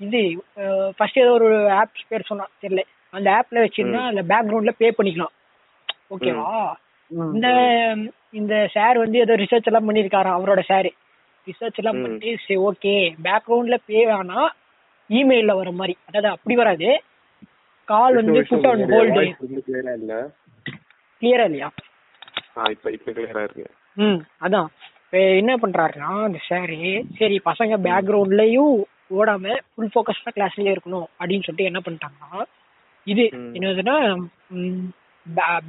[0.00, 0.20] இது
[0.98, 2.82] ஃபர்ஸ்ட் ஏதோ ஒரு ஆப் பேர் சொன்னான் தெரியல.
[3.12, 5.34] அந்த ஆப்ல வச்சிருந்தா அந்த பேக்ரவுண்ட்ல பே பண்ணிக்கலாம்.
[6.14, 6.48] ஓகேவா
[7.34, 7.48] இந்த
[8.32, 10.88] இந்த சார் வந்து ஏதோ ரிசர்ச் எல்லாம் பண்ணிருக்காராம் அவரோட சார்
[11.46, 12.00] ரிசர்ச் எல்லாம்.
[12.04, 12.94] பண்ணி சரி ஓகே
[13.26, 14.38] பேக்ரவுண்ட்ல பே ஆனா
[15.10, 15.94] இமெயில்ல வர மாதிரி.
[16.08, 16.88] அதாவது அப்படி வராது.
[17.88, 19.24] கால் வந்து புட் ஆன் ஹோல்டு
[19.60, 20.14] கிளியரா இல்ல?
[21.22, 21.68] கிளியரா இல்லையா?
[23.96, 24.68] ம் அதான்.
[25.40, 26.78] என்ன பண்றாருன்னா அந்த சாரு
[27.18, 28.74] சரி பசங்க பேக்ரவுண்ட்லயும்
[29.18, 32.42] ஓடாம ஃபுல் ஃபோக்கஸ்டா கிளாஸ்லயே இருக்கணும் அப்படின்னு சொல்லிட்டு என்ன பண்ணிட்டாங்கன்னா
[33.06, 33.24] இது.
[33.56, 33.96] என்னதுன்னா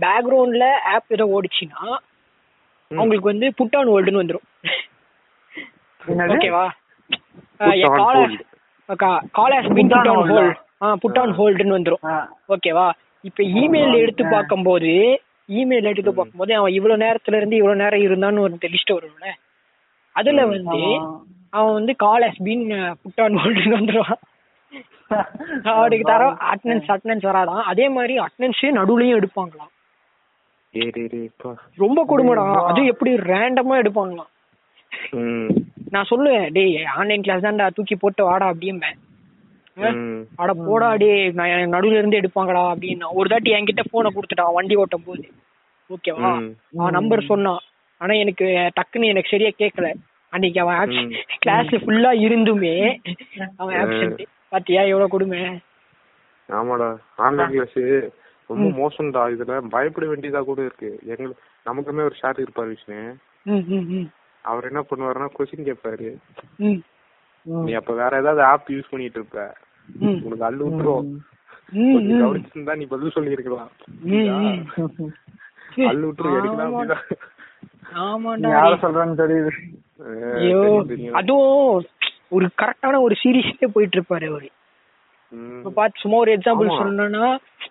[0.04, 1.82] பேக்ரவுண்ட்ல ஆப் ஏதோ ஓடிச்சுன்னா.
[2.92, 4.48] அவங்களுக்கு வந்து புட் ஆன் வேர்ல்டுன்னு வந்துரும்?
[6.34, 6.66] ஓகேவா
[9.38, 10.26] call has been put on.
[10.32, 12.04] Hold ah put on ஹோல்டுன்னு வந்துரும்.
[12.56, 12.88] ஓகேவா
[13.24, 14.24] இப்ப இமெயில் எடுத்து.
[14.34, 14.92] பார்க்கும்போது
[15.50, 19.28] இமெயில் எடுத்து பார்க்கும்போது அவன் இவ்வளவு நேரத்துல இருந்து இவ்வளவு நேரம் இருந்தான்னு ஒரு லிஸ்ட் வரும்ல
[20.16, 20.80] அதுல வந்து.
[21.54, 22.66] அவன் வந்து call has been
[23.02, 24.22] put on ஹோல்டுன்னு வந்துருவான்.
[25.72, 29.72] அவனுக்கு தர அட்டனன்ஸ் அட்டனன்ஸ் வராதான் அதே மாதிரி அட்டனன்ஸே நடுவுலயும் எடுப்பாங்களாம்.
[31.84, 32.46] ரொம்ப கொடுமைடா.
[32.70, 34.32] அது எப்படி ரேண்டமா எடுப்பாங்களாம்.
[35.94, 38.98] நான் சொல்லுவேன் டேய் ஆன்லைன் கிளாஸ் தான்டா தூக்கி போட்டு வாடா அப்படிம்பேன்.
[40.42, 43.08] அட போடா டேய் நான் எனக்கு நடுவுல இருந்து எடுப்பாங்கடா அப்படின்னு.
[43.20, 45.26] ஒரு தாட்டி என்கிட்ட போனை கொடுத்துட்டான் வண்டி ஓட்டும் போது
[45.90, 46.32] ஓகேவா.
[46.78, 47.64] அவன் நம்பர் சொன்னான்.
[48.02, 48.46] ஆனா எனக்கு
[48.78, 49.90] டக்குன்னு எனக்கு சரியா கேட்கல
[50.30, 51.14] அன்னைக்கு அவன் ம்.
[51.46, 53.00] கிளாஸ்ல ஃபுல்லா இருந்துமே.
[53.58, 55.40] அவன் ஆப்சென்ட் பாத்தியா எவ்வளவு கொடுமை?
[56.50, 56.98] ஆமாடா.
[57.16, 58.12] ஆன்லைன் கிளாஸ்
[58.48, 59.58] ரொம்ப மோசம்டா இதுல.
[59.70, 61.00] பயப்பட வேண்டியதா கூட இருக்கு.
[61.06, 63.16] எங்களுக்கு நமக்குமே ஒரு ஷாட் இருப்பாரு விஷ்ணு.
[63.44, 64.10] ம், ம், ம்,
[64.42, 66.18] அவர் என்ன பண்ணுவாருன்னா கொஸ்டின் கேட்பாரு.
[66.56, 66.84] ம்,
[67.42, 69.54] நீ அப்ப வேற ஏதாவது ஆப் யூஸ் பண்ணிட்டு இருப்ப.
[70.00, 71.16] ம், உனக்கு அள்ளு விட்டுரும்.
[71.76, 73.72] கவனிச்சிருந்தா நீ பதில் சொல்லியிருக்கலாம்.
[74.02, 74.68] ம், ம்.
[75.76, 76.38] அள்ளு விட்டுரும்.
[76.38, 76.90] எடுக்கலாம்.
[76.90, 77.12] அப்படிதான்
[78.04, 78.50] ஆமாண்டா.
[78.54, 78.72] யார.
[78.82, 79.52] சொல்றேன்னு தெரியுது.
[80.40, 80.62] ஐயோ.
[81.14, 81.86] அதுவும்
[82.32, 84.48] ஒரு கரெக்டான ஒரு சீரீஸ்லயே போயிட்டு இருப்பாரு அவரு.
[85.54, 86.68] இப்ப பாத்து சும்மா ஒரு எக்ஸாம்பிள்.
[86.80, 87.28] சொல்லணும்னா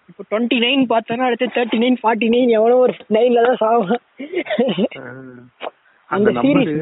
[0.08, 3.60] இப்ப டுவெண்ட்டி நைன் பார்த்தோன்னா அடுத்து தேர்ட்டி நைன் ஃபார்ட்டி நைன் எவ்வளோ ஒரு நைன்ல தான்
[4.98, 5.42] அஹ்.
[6.10, 6.74] அந்த சீரீஸ்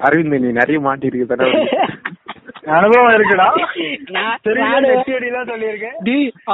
[0.00, 1.38] அரவிந்த் நீ நிறைய மாட்டிருக்கு
[2.76, 3.46] அனுபவம் இருக்குடா.
[4.14, 4.88] நான் தெரியல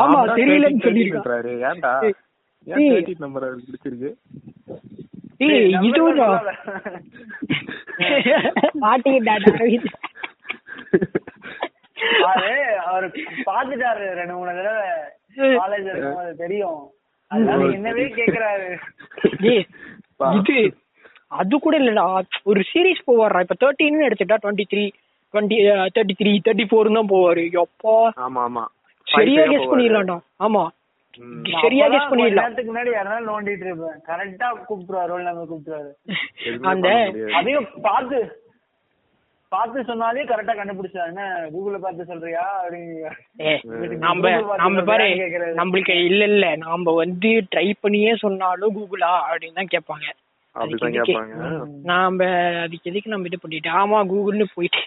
[0.00, 1.92] ஆமா தெரியலன்னு சொல்லிருக்காரு ஏன்டா?
[2.66, 4.10] ஏன் நம்பர் அவருக்கு பிடிச்சிருக்கு?
[12.86, 13.10] அவரு
[13.46, 14.88] பாத்துட்டாரு ரெண்டு மூணு தடவை.
[15.58, 16.90] காலேஜ் இருக்கும் அது தெரியும்.
[17.30, 18.78] அதனால என்னவே கேக்குறாரு.
[20.38, 20.74] இது
[21.30, 22.22] அது கூட இல்லடா.
[22.44, 24.92] ஒரு சீரிஸ் போவாரா இப்ப தேர்ட்டின்னு எடுத்துட்டா twenty three
[25.34, 25.56] twenty
[25.94, 27.56] thirty three thirty ஃபோர்னு தான் போவாரு.
[27.56, 28.12] எப்பா.
[28.26, 28.66] ஆமா ஆமா.
[29.06, 29.72] சரியா கெஸ்.
[29.72, 30.18] பண்ணிடலாம்டா.
[30.40, 30.68] ஆமா.
[31.62, 32.44] சரியா கெஸ் பண்ணிடலாம்.
[32.44, 33.98] நேரத்துக்கு முன்னாடி யாராவது நோண்டிட்டு இருப்பேன்.
[34.08, 36.96] கரெக்டா கூப்பிட்டுருவாரு ரோல் நம்பர் அந்த-.
[37.40, 38.18] அதையும் பார்த்து
[39.52, 41.24] பார்த்து சொன்னாலே கரெக்டா கண்டுபிடிச்சா என்ன?
[41.52, 42.44] கூகுள்ல பார்த்து சொல்றியா?
[42.62, 45.06] அப்படின்னு நம்ம நம்ம பாரு
[45.60, 46.46] நம்மளுக்கு இல்ல இல்ல.
[46.56, 50.06] நாம வந்து ட்ரை பண்ணியே சொன்னாலும் கூகுளா அப்படின்னு தான் கேட்பாங்க.
[50.56, 51.36] அப்படிதான் அதுக்கு கேட்பாங்க.
[51.84, 52.26] நாம
[52.64, 53.70] அதுக்கு எதுக்கு நம்ம இது பண்ணிட்டு?
[53.82, 54.82] ஆமா கூகுள்னு போயிட்டு.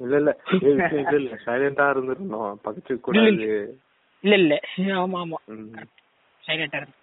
[0.00, 0.32] இல்ல இல்ல.
[0.62, 1.34] இல்ல இல்ல.
[1.44, 3.48] சைலண்டா இருந்திருந்தோம் பக்கத்து கூடாது.
[4.24, 4.54] இல்ல இல்ல.
[5.00, 5.38] ஆமா ஆமா.
[6.42, 6.96] சைலண்டா இருந்து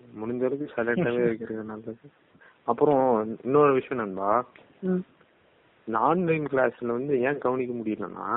[0.00, 2.08] முடிஞ்ச அளவுக்கு சைலண்டாவே இருக்கிறது நல்லது.
[2.68, 3.04] அப்புறம்
[3.44, 4.30] இன்னொரு விஷயம் நண்பா.
[5.88, 8.28] இந்த ஆன்லைன் கிளாஸ்ல வந்து ஏன் கவனிக்க முடியலன்னா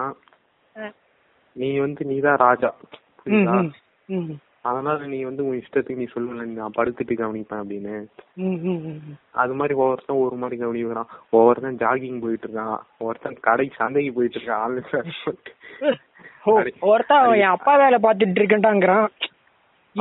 [1.55, 2.69] நீ வந்து நீதான் ராஜா
[3.19, 3.55] புரியுதா?
[4.61, 7.95] அதனால நீ வந்து உன் இஷ்டத்துக்கு நீ சொல்லல நான் படுத்துட்டு கவனிப்பேன் அப்படின்னு.
[9.33, 11.09] அது மாதிரி ஒவ்வொருத்தன் ஒரு மாதிரி கவனிக்கிறான்.
[11.31, 12.77] ஒவ்வொருத்தன் ஜாகிங் போயிட்டு இருக்கான்.
[12.99, 14.63] ஒவ்வொருத்தன் கடைக்கு சந்தைக்கு போயிட்டு இருக்கான்.
[14.65, 15.23] ஆன்லைன் கிளாஸ்
[16.87, 19.07] ஒருத்தன் அவன் என் அப்பா வேலை பாத்துட்டு இருக்கேன்டாங்கிறான்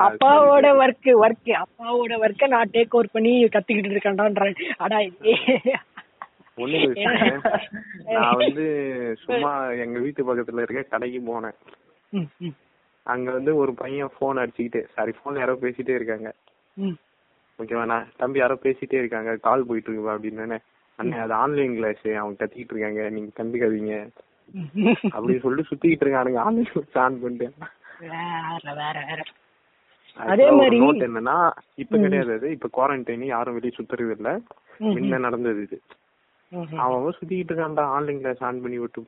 [0.00, 4.98] அப்பாவோட ஒர்க் ஒர்க் அப்பாவோட ஒர்க்க நான் டேக் ஓவர் பண்ணி கத்துக்கிட்டு இருக்கேன்டான்றான் அடா.
[8.14, 8.66] நான் வந்து
[9.22, 9.52] சும்மா
[9.84, 11.56] எங்க வீட்டு பக்கத்துல இருக்க கடைக்கு போனேன்.
[13.06, 16.28] அங்க வந்து ஒரு பையன் போன் அடிச்சுக்கிட்டு சாரி போன்ல யாரோ பேசிட்டே இருக்காங்க.
[16.76, 16.96] ம்.
[17.58, 20.58] ஓகேவா நான் தம்பி யாரோ பேசிட்டே இருக்காங்க கால் போயிட்டு இருக்கு அப்படின்னு
[21.00, 23.08] அண்ணன் அது ஆன்லைன் கிளாஸ் அவங்க கத்திக்கிட்டு இருக்காங்க.
[23.08, 24.08] நீங்க கண்டுக்காதீங்க.
[25.02, 26.36] அப்படின்னு சொல்லிட்டு சுத்திக்கிட்டு இருக்கானுங்க.
[26.36, 27.52] ஆன்லைன் கிளாஸ் ஆன் பண்ணிட்டு.
[27.98, 29.22] வேற வேற
[30.16, 32.50] அதே மாதிரி- நோட் என்னன்னா இப்ப கிடையாது அது.
[32.50, 34.40] இப்ப குவாரண்டைன் யாரும் வெளியே சுத்துறது இல்ல.
[34.78, 35.80] முன்ன நடந்தது இது.
[36.76, 37.80] அவன் சுத்திக்கிட்டு இருக்கான்டா.
[37.80, 39.04] ஆன்லைன் கிளாஸ் ஆன் பண்ணி விட்டு.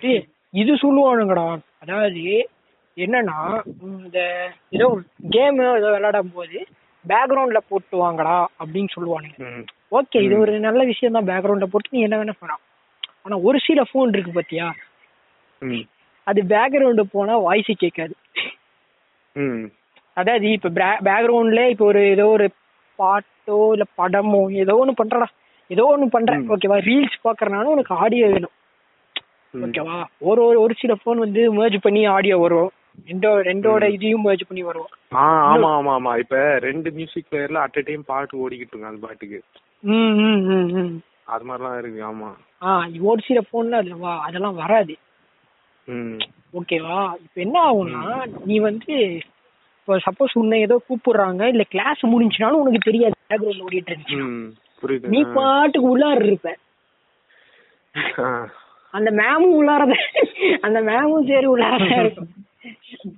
[0.00, 1.58] ஏய், இது சொல்லுவானுங்கடா.
[1.80, 2.48] அதாவது
[2.96, 6.66] என்னன்னா இந்த ஏதோ கேம் ஏதோ விளையாடும் போது
[7.04, 9.36] பேக்ரவுண்ட்ல போட்டு வாங்கடா அப்படின்னு சொல்லுவானுங்க.
[9.98, 12.64] ஓகே இது ஒரு நல்ல விஷயம் தான் பேக்ரவுண்ட்ல போட்டு நீ என்ன வேணா பண்ணலாம்
[13.24, 14.66] ஆனா ஒரு சில போன் இருக்கு பாத்தியா.
[16.26, 18.14] அது பேக்ரவுண்ட் போனா வாய்ஸ் கேட்காது.
[20.16, 20.70] அதாவது இப்ப
[21.08, 22.46] பேக்ரவுண்ட்ல இப்ப ஒரு ஏதோ ஒரு
[22.98, 25.28] பாட்டோ இல்ல படமோ ஏதோ ஒண்ணு பண்றடா
[25.70, 26.44] ஏதோ ஒண்ணு பண்றேன்.
[26.54, 28.54] ஓகேவா ரீல்ஸ் பாக்குறனால உனக்கு ஆடியோ வேணும்.
[29.54, 29.96] ஓகேவா
[30.28, 32.70] ஒரு ஒரு ஒரு சில போன் வந்து merge பண்ணி ஆடியோ வரும்
[33.08, 36.12] ரெண்டோ ரெண்டோட இதையும் merge பண்ணி வரும் ஆ ஆமா ஆமா ஆமா.
[36.22, 39.38] இப்ப ரெண்டு மியூசிக் பிளேயர்ல அட் டைம் பாட்டு ஓடிக்கிட்டு இருக்கும் அது பாட்டுக்கு.
[39.90, 40.92] ம் ம் ம் ம்.
[41.26, 42.30] அது மாதிரிலாம் இருக்கு ஆமா.
[42.62, 42.70] ஆ
[43.52, 44.94] போன்ல அதுல வா அதெல்லாம் வராது.
[45.88, 46.18] ம்.
[46.54, 47.00] ஓகேவா?
[47.24, 48.02] இப்ப என்ன ஆகும்னா
[48.44, 48.94] நீ வந்து
[49.78, 55.88] இப்போ சப்போஸ் உன்னை ஏதோ கூப்பிடுறாங்க இல்ல கிளாஸ் முடிஞ்சுனாலும் உனக்கு தெரியாது பேக்ரவுண்ட்ல ஓடிட்டு இருந்துச்சு நீ பாட்டுக்கு
[55.88, 56.50] உள்ளார இருப்ப.
[58.94, 59.94] அந்த மேமும் உள்ளாரத
[60.62, 62.30] அந்த மேமும் சரி உள்ளாரதான் இருக்கும்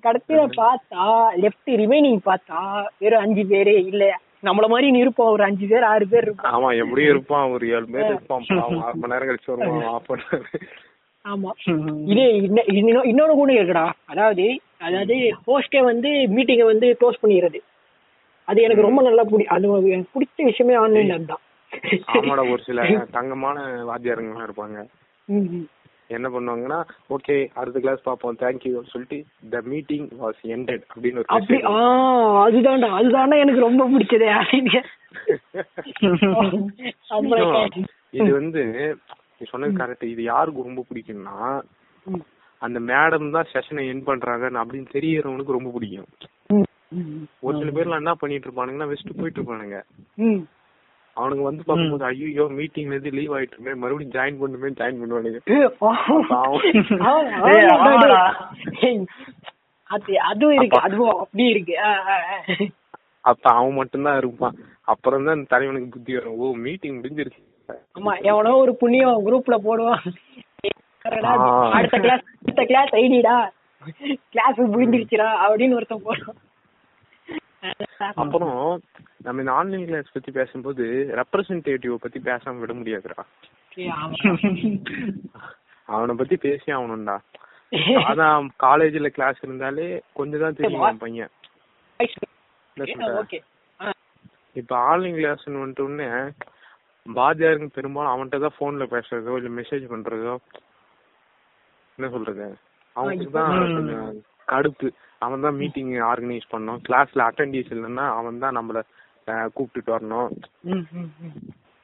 [0.02, 4.18] கடைசியில பார்த்தா லெஃப்ட் ரிமைனிங் பார்த்தா வெறும் அஞ்சு பேரு இல்ல.
[4.42, 6.52] நம்மள மாதிரி இருப்போம் ஒரு அஞ்சு பேர் ஆறு பேர் இருப்போம்.
[6.52, 8.44] ஆமா எப்படியும் இருப்பான் ஒரு ஏழு பேர் இருப்பான்.
[8.48, 10.10] அரை மணி நேரம் கழிச்சு வருவான் ஆஃப்
[11.24, 11.50] ஆமா.
[12.10, 13.92] இது இன்ன- இன்னொ- இன்னொன்னு கூட இருக்குடா.
[14.04, 15.14] அதாவது அதாவது
[15.46, 17.58] ஹோஸ்டே வந்து மீட்டிங்கை வந்து க்ளோஸ் பண்ணிடுறது.
[18.44, 21.40] அது எனக்கு ரொம்ப நல்லா பிடி அது எனக்கு பிடிச்ச விஷயமே ஆன்லைன்ல அதுதான்.
[22.06, 24.78] ஆமாடா ஒரு சில தங்கமான வாத்தியாருங்கலாம் இருப்பாங்க.
[26.12, 31.62] என்ன பண்ணுவாங்கன்னா ஓகே அடுத்த கிளாஸ் பார்ப்போம் தேங்க்யூ சொல்லிட்டு த மீட்டிங் வாஸ் எண்டட் அப்படின்னு ஒரு அப்படி
[32.44, 34.26] அதுதான்டா அதுதான்டா எனக்கு ரொம்ப பிடிச்சது.
[38.12, 38.96] இது வந்து
[39.36, 41.62] நீ சொன்னது கரெக்ட் இது யாருக்கு ரொம்ப பிடிக்கும்னா
[42.62, 46.08] அந்த மேடம் தான் செஷனை என் பண்றாங்க அப்படின்னு தெரியறவனுக்கு ரொம்ப பிடிக்கும்.
[47.42, 49.78] ஒரு சில பேர்லாம் என்ன பண்ணிட்டு இருப்பானுங்கன்னா வெஸ்ட் போயிட்டு இருப்பானுங்க.
[51.12, 51.16] ம்.
[51.16, 55.40] அவனுங்க வந்து பார்க்கும்போது ஐயோ மீட்டிங்ல இருந்து லீவ் ஆயிட்டுமே மறுபடியும் ஜாயின் பண்ணுமே ஜாயின் பண்ணுவானுங்க.
[59.90, 61.74] அது அதுவும் இருக்கு அதுவும் அப்படி இருக்கு.
[63.24, 64.56] அப்ப அவன் மட்டும்தான் இருப்பான்
[64.88, 67.42] அப்புறம் தான் தலைவனுக்கு புத்தி வரும் ஓ மீட்டிங் முடிஞ்சிருச்சு
[67.96, 70.00] ஆமா எவனோ ஒரு புண்ணியம் குரூப்ல போடுவான்.
[71.76, 73.36] அடுத்த கிளாஸ் அடுத்த கிளாஸ் ஐடிடா
[74.32, 76.38] கிளாஸ் முடிஞ்சிருச்சுடா அப்படின்னு ஒருத்தன் போடுவான்
[78.20, 78.56] அப்புறம்
[79.26, 80.84] நம்ம இந்த ஆன்லைன் கிளாஸ் பத்தி பேசும்போது
[81.20, 83.22] ரெப்ரசன்டேட்டிவ் பத்தி பேசாம விட முடியாதுடா.
[85.88, 87.16] அவனை பத்தி பேசி ஆகணும்டா.
[88.08, 89.86] அதான் காலேஜ்ல கிளாஸ் இருந்தாலே
[90.18, 91.32] கொஞ்சம் தான் தெரியும் பையன்.
[94.56, 96.08] இப்ப ஆன்லைன் கிளாஸ்னு வந்துட்டு உடனே
[97.06, 100.34] பாதியாருங்க பெரும்பாலும் அவன்கிட்ட தான் போன்ல பேசுறதோ இல்ல மெசேஜ் பண்றதோ
[101.98, 102.46] என்ன சொல்றது?
[102.96, 103.54] அவனுக்கு தான்
[104.52, 104.88] கடுப்பு
[105.22, 108.78] அவன் தான் மீட்டிங் ஆர்கனைஸ் பண்ணணும் கிளாஸ்ல அட்டெண்டிஸ் இல்லைன்னா அவன் தான் நம்மள
[109.56, 110.30] கூப்பிட்டுட்டு வரணும்.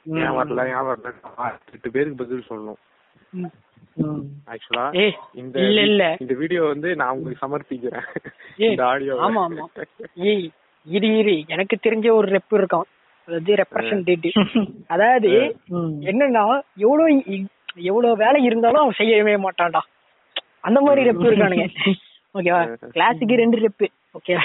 [0.07, 1.09] ஏன் வரல ஏன் வரல?
[1.74, 2.81] எட்டு பேருக்கு பதில் சொல்லணும்.
[4.52, 4.85] ஆக்சுவலா
[5.40, 6.04] இந்த இல்ல, இல்ல.
[6.20, 8.07] இந்த வீடியோ வந்து நான் உங்களுக்கு சமர்ப்பிக்கிறேன்.
[8.68, 9.66] இந்த ஆடியோ ஆமா ஆமா
[10.31, 10.46] ஏய்
[10.87, 11.37] இரு இரு.
[11.54, 12.88] எனக்கு தெரிஞ்ச ஒரு ரெப் இருக்கான்.
[13.28, 14.37] அதாவது ரெப்ரசன்டேட்டிவ்
[14.94, 15.31] அதாவது.
[16.11, 16.44] என்னன்னா
[16.85, 17.09] எவ்வளவு
[17.90, 19.83] எவ்வளவு வேலை இருந்தாலும் அவன் செய்யவே மாட்டான்டா.
[20.66, 21.66] அந்த மாதிரி ரெப் இருக்கானுங்க.
[22.34, 22.62] ஓகேவா
[22.94, 24.44] கிளாஸுக்கு ரெண்டு ரெப்பு ஓகேவா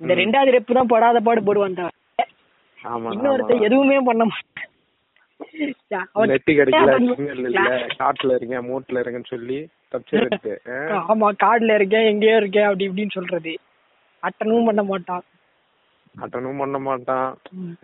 [0.00, 1.78] இந்த ரெண்டாவது ரெப்பு தான் படாத பாடு போடுவான்
[3.14, 4.64] இன்னொருத்தன் எதுவுமே பண்ண மாட்டான்.
[6.30, 6.92] நெட் கிடைக்கல
[8.00, 9.58] காட்டுல இருக்கேன் மூட்ல இருக்கேன்னு சொல்லி
[9.92, 10.54] தப்பிச்சு
[11.12, 13.52] ஆமா கார்டுல இருக்கேன் எங்கேயோ இருக்கேன் அப்படி இப்படின்னு சொல்றது.
[14.22, 15.24] அட்டனும் பண்ண மாட்டான்.
[16.14, 17.28] அட்டனும் பண்ண மாட்டான்.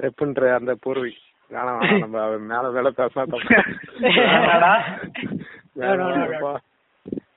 [0.04, 1.12] ரெப்புன்ற அந்த போர்வை
[1.50, 2.18] வேணாம் நம்ம
[2.50, 3.56] மேல வேலை பேசினா தப்பு.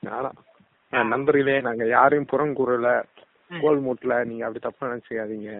[0.06, 0.38] வேணாம்.
[0.93, 2.89] நண்பர்களே நாங்க யாரையும் புறம் கூறல.
[3.62, 5.52] கோல் மூட்டல நீங்க அப்படி தப்பா நினைச்சுக்காதீங்க.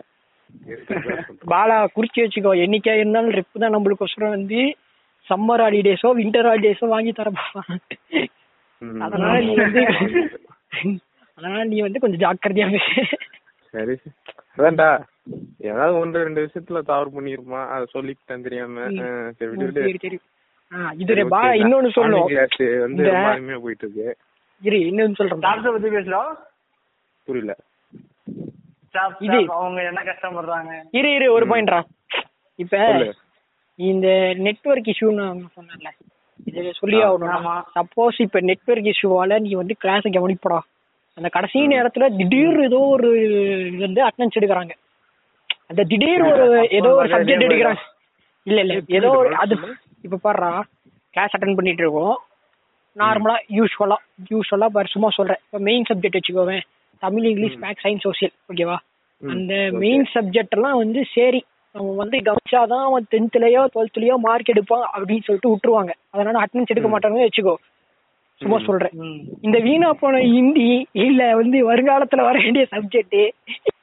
[1.52, 2.52] பாலா குறிச்சு வச்சுக்கோ.
[2.66, 4.60] என்னைக்கா இருந்தாலும் ரெப்பு தான் நம்மளுக்கோசரம் வந்து
[5.28, 7.32] சம்மர் ஹாலிடேஸோ வின்டர் ஹாலிடேஸோ வாங்கி தர.
[9.02, 9.82] அதனால நீ வந்து
[11.38, 12.68] அதனால நீ வந்து கொஞ்சம் ஜாக்கிரதையா
[13.74, 13.96] சரி.
[14.58, 14.90] அதான்டா.
[15.70, 18.86] ஏதாவது ஒன்று ரெண்டு விஷயத்துல தவறு பண்ணிருப்பான் அதை சொல்லிக்கிட்டேன் தெரியாம.
[19.40, 19.84] சரி விடு விடு.
[19.88, 20.20] சரி சரி.
[20.72, 22.26] ஆ இது பாலா இன்னொன்னு சொல்லணும்.
[23.66, 24.08] போயிட்டு இருக்கு.
[24.62, 25.42] இரு இன்னொன்னு சொல்றேன்.
[25.42, 26.30] ஸ்டாஃப்ஸ பத்தி பேசுறோம்?
[27.28, 27.54] புரியல.
[28.88, 29.40] ஸ்டாஃப் இது.
[29.58, 30.72] அவங்க என்ன கஷ்டப்படுறாங்க?
[30.92, 31.80] இரு இரு ஒரு பாயிண்ட்ரா
[32.60, 32.76] இப்ப.
[33.80, 34.08] இந்த
[34.46, 35.90] நெட்வொர்க் இஷ்யூன்னு அவங்க சொன்னல
[36.48, 37.54] இது சொல்லி ஆகணும் ஆமா.
[37.76, 40.60] சப்போஸ் இப்ப நெட்வொர்க் இஷ்யூவால நீ வந்து கிளாஸ் கவனிப்படா.
[41.18, 43.40] அந்த கடைசி நேரத்துல திடீர் ஏதோ ஒரு இது
[43.80, 44.74] வந்து அட்டனன்ஸ் எடுக்கறாங்க.
[45.70, 46.46] அந்த திடீர் ஒரு
[46.80, 47.84] ஏதோ ஒரு சப்ஜெக்ட் எடுக்கறாங்க.
[48.48, 48.74] இல்ல இல்ல.
[48.98, 49.56] ஏதோ ஒரு அது
[50.04, 50.52] இப்ப பாருடா
[51.14, 52.16] கிளாஸ் அட்டன் பண்ணிட்டு இருக்கோம்.
[52.98, 53.98] நார்மலா யூஸ்வலா
[54.32, 55.42] யூஸ்வலா பாரு சும்மா சொல்றேன்.
[55.46, 56.64] இப்ப main subject வச்சுக்கோவேன்
[57.04, 58.78] Tamil English maths science social ஓகேவா
[59.24, 59.54] அந்த.
[59.84, 61.42] மெயின் சப்ஜெக்ட் எல்லாம் வந்து சரி.
[61.76, 65.92] அவன் வந்து கவனிச்சாதான் அவன் டென்த்லயோ டுவெல்த்லயோ மார்க் எடுப்பான் அப்படின்னு சொல்லிட்டு விட்டுருவாங்க.
[66.12, 67.56] அதனால அட்டனன்ஸ் எடுக்க மாட்டாங்கன்னு வச்சுக்கோ.
[68.42, 68.94] சும்மா சொல்றேன்.
[69.42, 70.66] இந்த வீணா போன ஹிந்தி
[71.06, 73.20] இல்ல வந்து வருங்காலத்துல வர வேண்டிய subject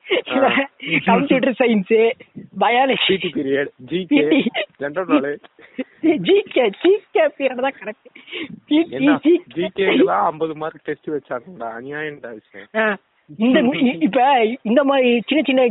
[1.09, 1.93] computer science
[2.63, 3.15] biology.
[3.37, 4.23] Period GK
[4.83, 5.45] general knowledge
[6.27, 8.09] GK GK period தான் கரெக்ட்
[9.57, 11.69] ஜிகே தான் 50 மார்க் டெஸ்ட் வச்சாங்கடா.
[11.79, 12.99] அநியாயம்டா விஷயம்.
[13.47, 13.59] இந்த
[14.07, 14.19] இப்ப
[14.71, 15.63] இந்த மாதிரி சின்ன சின்ன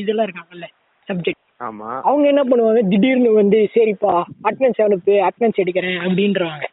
[0.00, 0.68] இதெல்லாம் இருக்காங்கல்ல
[1.08, 1.90] சப்ஜெக்ட் ஆமா.
[2.08, 2.80] அவங்க என்ன பண்ணுவாங்க?
[2.92, 4.14] திடீர்னு வந்து சரிப்பா
[4.48, 6.64] அட்டனன்ஸ் அனுப்பு அட்டனன்ஸ் எடுக்கிறேன் அப்படின்றாங்க.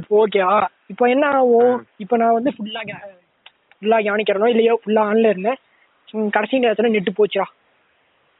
[0.00, 0.58] இப்போ ஓகேவா
[0.92, 1.74] இப்போ என்ன ஆகும்?
[2.04, 2.82] இப்போ நான் வந்து ஃபுல்லா
[3.82, 5.60] ஃபுல்லா கவனிக்கிறனோ இல்லையோ ஃபுல்லா ஆன்ல இருந்தேன்
[6.30, 7.46] கடைசி நேரத்துல நெட்டு போச்சுடா.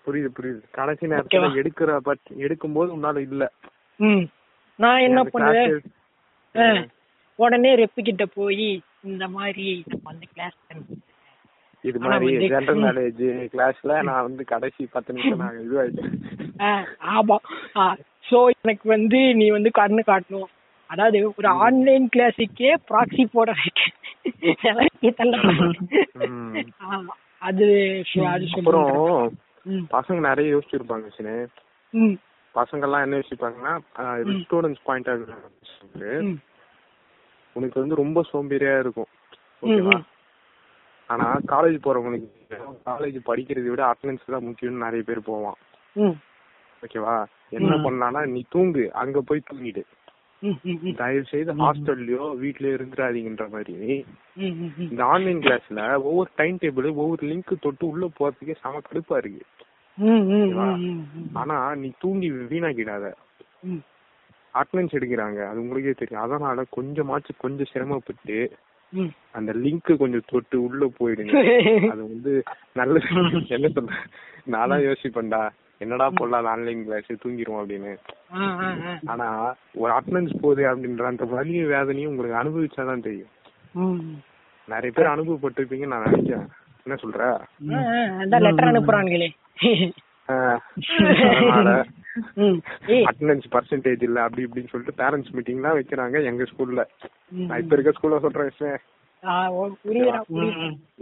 [0.05, 0.61] புரியுது புரியுது.
[0.70, 1.49] கடைசி நேரத்துல?
[1.61, 3.45] எடுக்கிற பட் எடுக்கும்போது உன்னால இல்ல.
[4.01, 4.24] ம்.
[4.78, 6.82] நான் என்ன பண்ணுவேன்
[7.38, 8.66] உடனே ரெப்பு கிட்ட போய்
[9.05, 10.59] இந்த மாதிரி நம்ம வந்து கிளாஸ்
[11.84, 12.82] இது மாதிரி ஜெனரல்.
[12.82, 13.22] நாலேஜ்
[13.55, 16.12] கிளாஸ்ல நான் வந்து கடைசி பத்து நிமிஷம் நான் இதுவாயிட்டேன்.
[17.16, 17.36] ஆமா.
[18.30, 20.51] சோ எனக்கு வந்து நீ வந்து கண்ணு காட்டணும்.
[20.93, 23.51] அதாவது ஒரு ஆன்லைன் கிளாஸுக்கே ப்ராக்சி போட
[27.49, 27.66] அது
[28.57, 28.93] அப்புறம்
[29.95, 31.34] பசங்க நிறைய யோசிச்சிருப்பாங்க சினே
[32.55, 33.72] பசங்க எல்லாம் என்ன யோசிப்பாங்கன்னா.
[34.43, 35.22] ஸ்டூடெண்ட்ஸ் பாயிண்ட் ஆஃப்
[37.57, 39.09] உனக்கு வந்து ரொம்ப சோம்பேறியா இருக்கும்.
[39.62, 39.97] ஓகேவா.
[41.11, 42.59] ஆனா காலேஜ் போறவங்களுக்கு
[42.90, 45.59] காலேஜ் படிக்கிறதை விட அட்டெண்டன்ஸ் தான் முக்கியம்னு நிறைய பேர் போவான்.
[46.82, 47.16] ஓகேவா
[47.57, 47.72] என்ன.
[47.86, 48.84] பண்ணலாம்னா நீ தூங்கு.
[49.03, 49.82] அங்க போய் தூங்கிடு.
[50.97, 54.05] தயவு செய்து ஹாஸ்டல்லயோ வீட்லயோ இருந்துடாதீங்கன்ற மாதிரி.
[54.78, 59.43] இந்த ஆன்லைன் கிளாஸ்ல ஒவ்வொரு டைம் டேபிள் ஒவ்வொரு லிங்க் தொட்டு உள்ள போறதுக்கே செம கடுப்பா இருக்கு.
[61.32, 63.12] ஆனா நீ தூங்கி வீணாக்கிடாத.
[64.55, 65.49] அட்டெண்டன்ஸ் எடுக்கிறாங்க.
[65.49, 66.22] அது உங்களுக்கே தெரியும்.
[66.22, 68.53] அதனால கொஞ்சமாச்சும் கொஞ்சம் சிரமப்பட்டு.
[69.32, 71.32] அந்த லிங்க் கொஞ்சம் தொட்டு உள்ள போயிடுங்க.
[71.93, 72.43] அது வந்து
[72.74, 73.07] நல்லது.
[73.49, 73.93] என்ன சொல்ற?
[74.51, 75.51] நான்லாம் யோசிப்பேன்டா.
[75.85, 77.93] என்னடா போடலாம் ஆன்லைன் கிளாஸ் தூங்கிடுவோம் அப்படின்னு.
[79.12, 79.26] ஆனா
[79.83, 83.33] ஒரு அட்டெண்டன்ஸ் போகுது அப்படின்ற அந்த வலியும் வேதனையும் உங்களுக்கு அனுபவிச்சாதான் தெரியும்.
[84.68, 86.47] நிறைய பேர் அனுபவப்பட்டிருப்பீங்கன்னு நான் நினைக்கிறேன்
[86.85, 87.20] என்ன சொல்ற
[88.45, 88.68] லெட்டர்.
[92.95, 96.83] ஏய் அட்டெண்டன்ஸ் பர்சன்டேஜ் இல்ல அப்படி இப்படின்னு சொல்லிட்டு பேரண்ட்ஸ் மீட்டிங் தான் வைக்கிறாங்க எங்க ஸ்கூல்ல.
[97.49, 98.80] நான் இப்ப இருக்க ஸ்கூல்ல சொல்றேன்.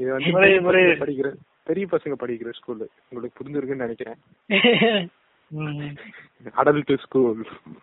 [0.00, 0.32] இது வந்து
[0.66, 1.30] புரியுது,
[1.66, 1.86] பெரிய.
[1.86, 4.18] பசங்க படிக்கிற ஸ்கூல் உங்களுக்கு புரிஞ்சிருக்குன்னு நினைக்கிறேன்.
[6.60, 7.40] Adult school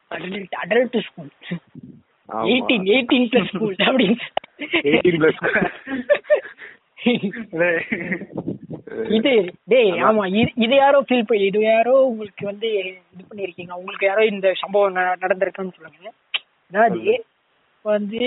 [0.10, 1.30] Adult- adult school.
[2.30, 4.26] 18, 18 plus school அப்படின்னு.
[4.88, 5.42] எயிட்டீன் பிளஸ்
[9.12, 9.32] இது
[9.66, 10.24] டேய் ஆமா.
[10.56, 12.70] இது யாரோ ஃபீல் பண்ணி இது யாரோ உங்களுக்கு வந்து
[13.14, 13.72] இது பண்ணிருக்கீங்க.
[13.72, 16.12] உங்களுக்கு யாரோ இந்த சம்பவம் நடந்திருக்குன்னு சொல்லுங்க.
[16.72, 17.14] அதாவது
[17.86, 18.20] வந்து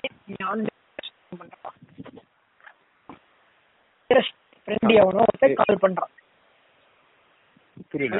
[4.72, 6.12] ஃப்ரெண்ட் எவனோ ஒருத்தன் கால் பண்றான்.
[7.88, 8.18] புரியல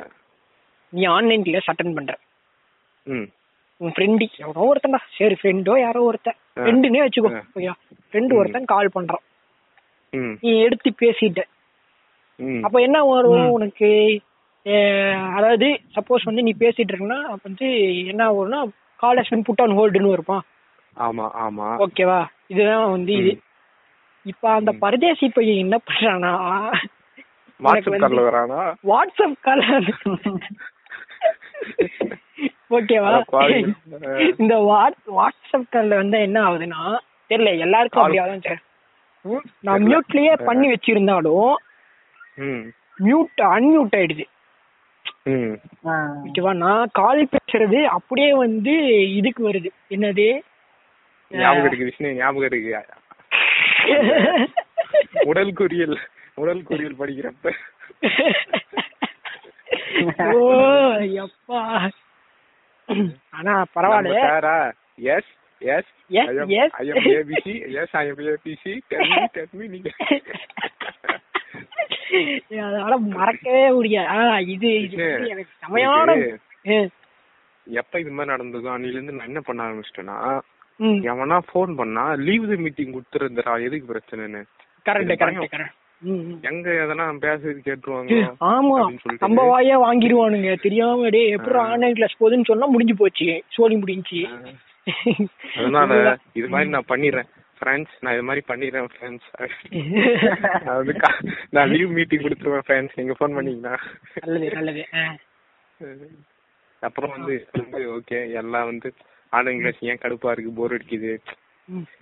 [0.92, 2.12] நீ ஆன்லைன் கிளாஸ் அட்டன் பண்ற.
[3.06, 3.26] ம்.
[3.80, 5.00] உன் ஃப்ரெண்டு எவனோ ஒருத்தன்டா.
[5.18, 6.38] சரி ஃப்ரெண்டோ யாரோ ஒருத்தன்.
[6.56, 7.30] ஃப்ரெண்டுனே வச்சுக்கோ.
[7.48, 7.74] ஓகேயா
[8.08, 8.32] ஃப்ரெண்டு.
[8.34, 9.24] ஒருத்தன் கால் பண்றான்.
[10.12, 10.34] ம்.
[10.40, 11.40] நீ எடுத்து பேசிட்ட.
[12.38, 12.60] ம்.
[12.62, 13.90] அப்ப என்ன வரும் உனக்கு?
[15.36, 17.68] அதாவது சப்போஸ் வந்து நீ பேசிட்டு இருக்கனா அப்ப வந்து
[18.04, 18.60] என்ன வரும்னா
[19.00, 20.42] call has been put on ஹோல்டுன்னு இருப்பான்
[20.96, 21.66] ஆமா ஆமா.
[21.84, 23.32] ஓகேவா இதுதான் வந்து இது.
[24.22, 26.72] இப்ப அந்த பரதேசி பையன் என்ன பண்றானா?
[28.82, 29.94] வாட்ஸ்அப் கால்
[32.70, 33.24] ஓகேவா.
[34.38, 36.98] இந்த வாட் வாட்ஸ்அப் கால்ல வந்து என்ன ஆகுதுன்னா
[37.28, 38.62] தெரியல எல்லாருக்கும் Call- அப்படி ஆகும் சார்
[39.60, 41.54] நான் மியூட்லயே பண்ணி வச்சிருந்தாலும்
[42.34, 42.68] ம்.
[42.98, 44.24] மியூட் அன்மியூட் ஆயிடுது.
[45.22, 45.88] ம்.
[45.88, 46.56] ஓகேவா?
[46.56, 48.72] நான் கால் பேசுறது அப்படியே வந்து
[49.14, 49.70] இதுக்கு வருது.
[49.90, 50.40] என்னது?
[51.30, 52.84] ஞாபகம் இருக்கு விஷ்ணு ஞாபகம் இருக்கு.
[55.30, 55.96] உடல் குறியல்
[56.36, 57.52] உடல் குறியல் படிக்கிறப்ப.
[60.30, 60.40] ஓ
[61.22, 61.60] எப்பா.
[63.32, 64.56] ஆனா பரவாயில்ல சாரா
[65.10, 65.32] yes
[65.62, 66.70] yes Yes, yes.
[66.78, 69.90] I am ABC yes I am ABC tell me tell me நீங்க.
[72.62, 74.08] அதனால மறக்கவே முடியாது.
[74.14, 74.16] ஆ,
[74.54, 74.70] இது
[75.28, 76.08] எனக்கு செமையான
[77.66, 80.16] எப்ப இது மாதிரி நடந்ததோ அன்னில இருந்து நான் என்ன பண்ண ஆரம்பிச்சிட்டேன்னா
[80.80, 84.42] எவனா ஃபோன் பண்ணா லீவ் தி மீட்டிங் கொடுத்துருந்தா எதுக்கு பிரச்சனைன்னு?
[84.88, 85.52] Correct correct.
[85.54, 85.76] கரெக்ட்.
[86.50, 88.18] எங்க எதனா பேசுறது கேட்டுருவாங்க
[88.52, 88.76] ஆமா.
[89.24, 90.52] நம்ம வாயா வாங்கிருவானுங்க.
[90.62, 93.28] தெரியாம டே எப்படி ஆன்லைன் கிளாஸ் போகுதுன்னு சொன்னா முடிஞ்சு போச்சு.
[93.56, 94.22] சோழி முடிஞ்சு.
[95.58, 97.28] அதனால இது மாதிரி நான் பண்ணிடுறேன்.
[97.58, 99.28] ஃப்ரெண்ட்ஸ் நான் இது மாதிரி பண்ணிடுறேன் ஃப்ரெண்ட்ஸ்
[100.66, 100.94] நான் வந்து
[101.50, 103.74] நான் லீவ் மீட்டிங் கொடுத்துருவேன் ஃப்ரெண்ட்ஸ் நீங்க ஃபோன் பண்ணீங்கன்னா.
[104.24, 104.84] நல்லது நல்லது.
[106.82, 107.34] அப்புறம் வந்து
[107.98, 108.90] ஓகே எல்லாம் வந்து
[109.30, 110.52] ஆன்லைன் கிளாஸ் ஏன் கடுப்பா இருக்கு?
[110.56, 111.12] போர் அடிக்குது.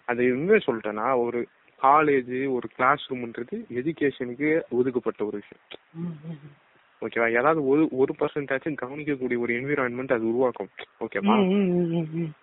[0.05, 1.47] அது உண்மையை சொல்லிட்டேன்னா ஒரு
[1.83, 5.65] காலேஜ் ஒரு கிளாஸ் ரூம்ன்றது எஜுகேஷனுக்கு ஒதுக்கப்பட்ட ஒரு விஷயம்.
[7.01, 10.69] ஓகேவா ஏதாவது ஒரு ஒரு பர்சன்டாச்சும் கவனிக்கக்கூடிய ஒரு என்விரான்மெண்ட் அது உருவாக்கும்.
[11.01, 11.35] ஓகேவா.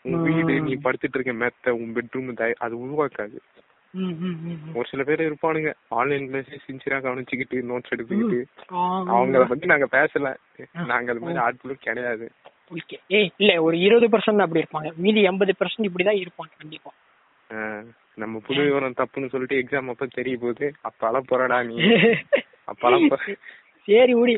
[0.02, 3.38] உன் வீடு நீ படுத்துட்டு இருக்க மெத்த உன் பெட்ரூம் அது உருவாக்காது.
[4.74, 5.74] ஒரு சில பேர் இருப்பானுங்க.
[5.90, 8.40] ஆன்லைன் கிளாஸ் சின்சியரா கவனிச்சுக்கிட்டு நோட்ஸ் எடுத்துக்கிட்டு.
[9.14, 10.36] அவங்கள பத்தி நாங்க பேசல.
[10.86, 12.32] நாங்க அது மாதிரி ஆட்களும் கிடையாது.
[12.72, 14.92] ஓகே ஏய் இல்ல ஒரு இருபது பர்சன்ட் அப்படி இருப்பாங்க.
[14.96, 16.92] மீதி எண்பது பர்சன்ட் இப்படிதான் இருப்பாங்க கண்டிப்பா.
[17.50, 17.84] ஆஹ்
[18.16, 20.68] நம்ம புது விவரம் தப்புன்னு சொல்லிட்டு எக்ஸாம் அப்ப தெரிய போகுது.
[20.84, 21.76] அப்பெல்லாம் போறடா நீ.
[22.68, 23.36] அப்பெல்லாம் போ-
[23.88, 24.36] சரி விடி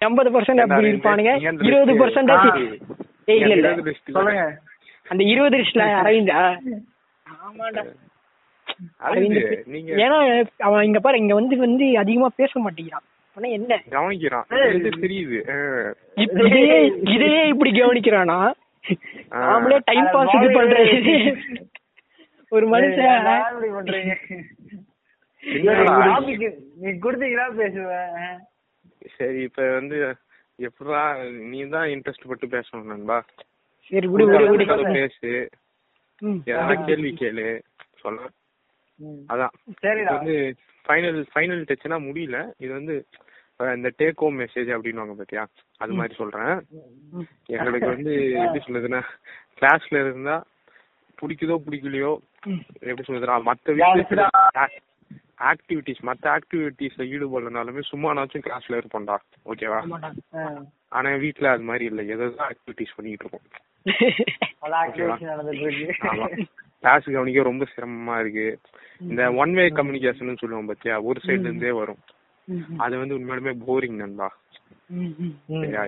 [0.00, 1.32] எண்பது பர்சன்ட் அப்படி இருப்பானுங்க.
[1.64, 1.92] இருபது
[2.30, 2.56] ஆ.
[3.24, 3.68] ஏய் இல்ல இல்ல.
[5.08, 6.38] அந்த இருபது லிஸ்ட்ல அரவிந்தா
[7.40, 7.82] ஆமாடா
[9.00, 10.18] அரவிந்த், அரவிந்த் நீங்க ஏன்னா
[10.58, 13.06] அவன் இங்க பாரு இங்க வந்து வந்து அதிகமா பேச மாட்டேங்கிறான்.
[13.36, 13.72] ஆனா என்ன?
[13.94, 14.46] கவனிக்கிறான்.
[14.76, 15.38] இது தெரியுது.
[16.24, 16.76] இதையே
[17.14, 18.38] இதையே இப்படி கவனிக்கிறானா.
[19.30, 20.92] நாமளே டைம் பாஸ் இது பண்றது.
[22.52, 23.26] ஒரு மனுஷன்.
[26.82, 28.14] நீ குடுத்தீங்களா பேசுவேன்.
[29.16, 29.98] சரி இப்ப வந்து
[30.68, 31.02] எப்படா
[31.50, 33.18] நீ தான் இன்ட்ரெஸ்ட் பட்டு பேசணும் நண்பா.
[33.90, 34.66] சரி விடு விடு
[34.98, 35.32] பேசு.
[36.44, 37.46] ஏதாவது கேள்வி கேளு.
[38.02, 38.20] சொல்ல.
[39.28, 39.50] அதான்.
[40.12, 42.54] வந்து ஃபைனல் ஃபைனல் டச்னா முடியல.
[42.58, 43.06] இது வந்து
[43.60, 45.46] இந்த டேக் ஹோம் மெசேஜ் அப்படின்னுவாங்க பாத்தியா?
[45.80, 46.66] அது மாதிரி சொல்றேன்.
[47.48, 49.00] எங்களுக்கு வந்து எப்படி சொல்லுதுன்னா
[49.60, 50.46] கிளாஸ்ல இருந்தா
[51.18, 52.18] பிடிக்குதோ பிடிக்கலையோ.
[52.82, 53.72] எப்படி சொல்லுதுன்னா மத்த?
[53.78, 54.26] விஷயத்துல
[55.50, 59.16] ஆக்டிவிட்டிஸ் மத்த ஆக்டிவிட்டிஸ்ல ஈடுபடலனாலுமே சும்மானாச்சும் கிளாஸ்ல இருப்போம்டா.
[59.46, 59.80] ஓகேவா.
[60.88, 62.02] ஆனா வீட்ல அது மாதிரி இல்ல.
[62.14, 63.46] எதாவது ஆக்டிவிட்டிஸ் பண்ணிட்டு இருக்கோம்.
[66.82, 68.48] கிளாஸ் கவனிக்க ரொம்ப சிரமமா இருக்கு.
[69.10, 72.00] இந்த ஒன் வே கம்யூனிகேஷன் சொல்லுவோம் பாத்தியா ஒரு சைடுல இருந்தே வரும்.
[72.84, 74.28] அது வந்து உண்மையாலுமே போரிங் நண்பா.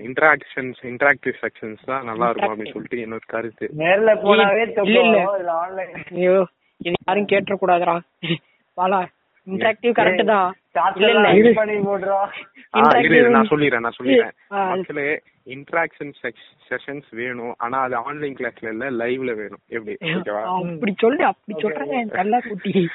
[0.07, 3.66] இன்டராக்ஷன்ஸ் இன்டராக்டிவ் செக்ஷன்ஸ் தான் நல்லா இருக்கும் அப்படின்னு சொல்லிட்டு என்னோட கருத்து.
[3.82, 5.84] நேர்ல போனாவே இல்ல, இல்ல.
[6.16, 6.36] ஐயோ
[6.80, 7.97] யாரும் கேட்டுற கூடாதுடா
[8.78, 9.01] பாலா
[9.49, 10.55] இன்டராக்டிவ் கரெக்ட் தான்.
[13.31, 16.13] நான் சொல்லிடுறேன் நான் சொல்லிடுறேன் ஆ, அது- மக்களே இன்டராக்ஷன்
[16.69, 17.55] செஷன்ஸ் வேணும்.
[17.59, 19.59] ஆனா அது ஆன்லைன் கிளாஸ்ல இல்ல லைவ்ல வேணும்.
[19.69, 19.97] எப்படி?
[20.01, 20.43] ஓகேவா?
[20.73, 22.89] அப்படி சொல்லு அப்படி சொல்றாங்க நல்லா குட்டி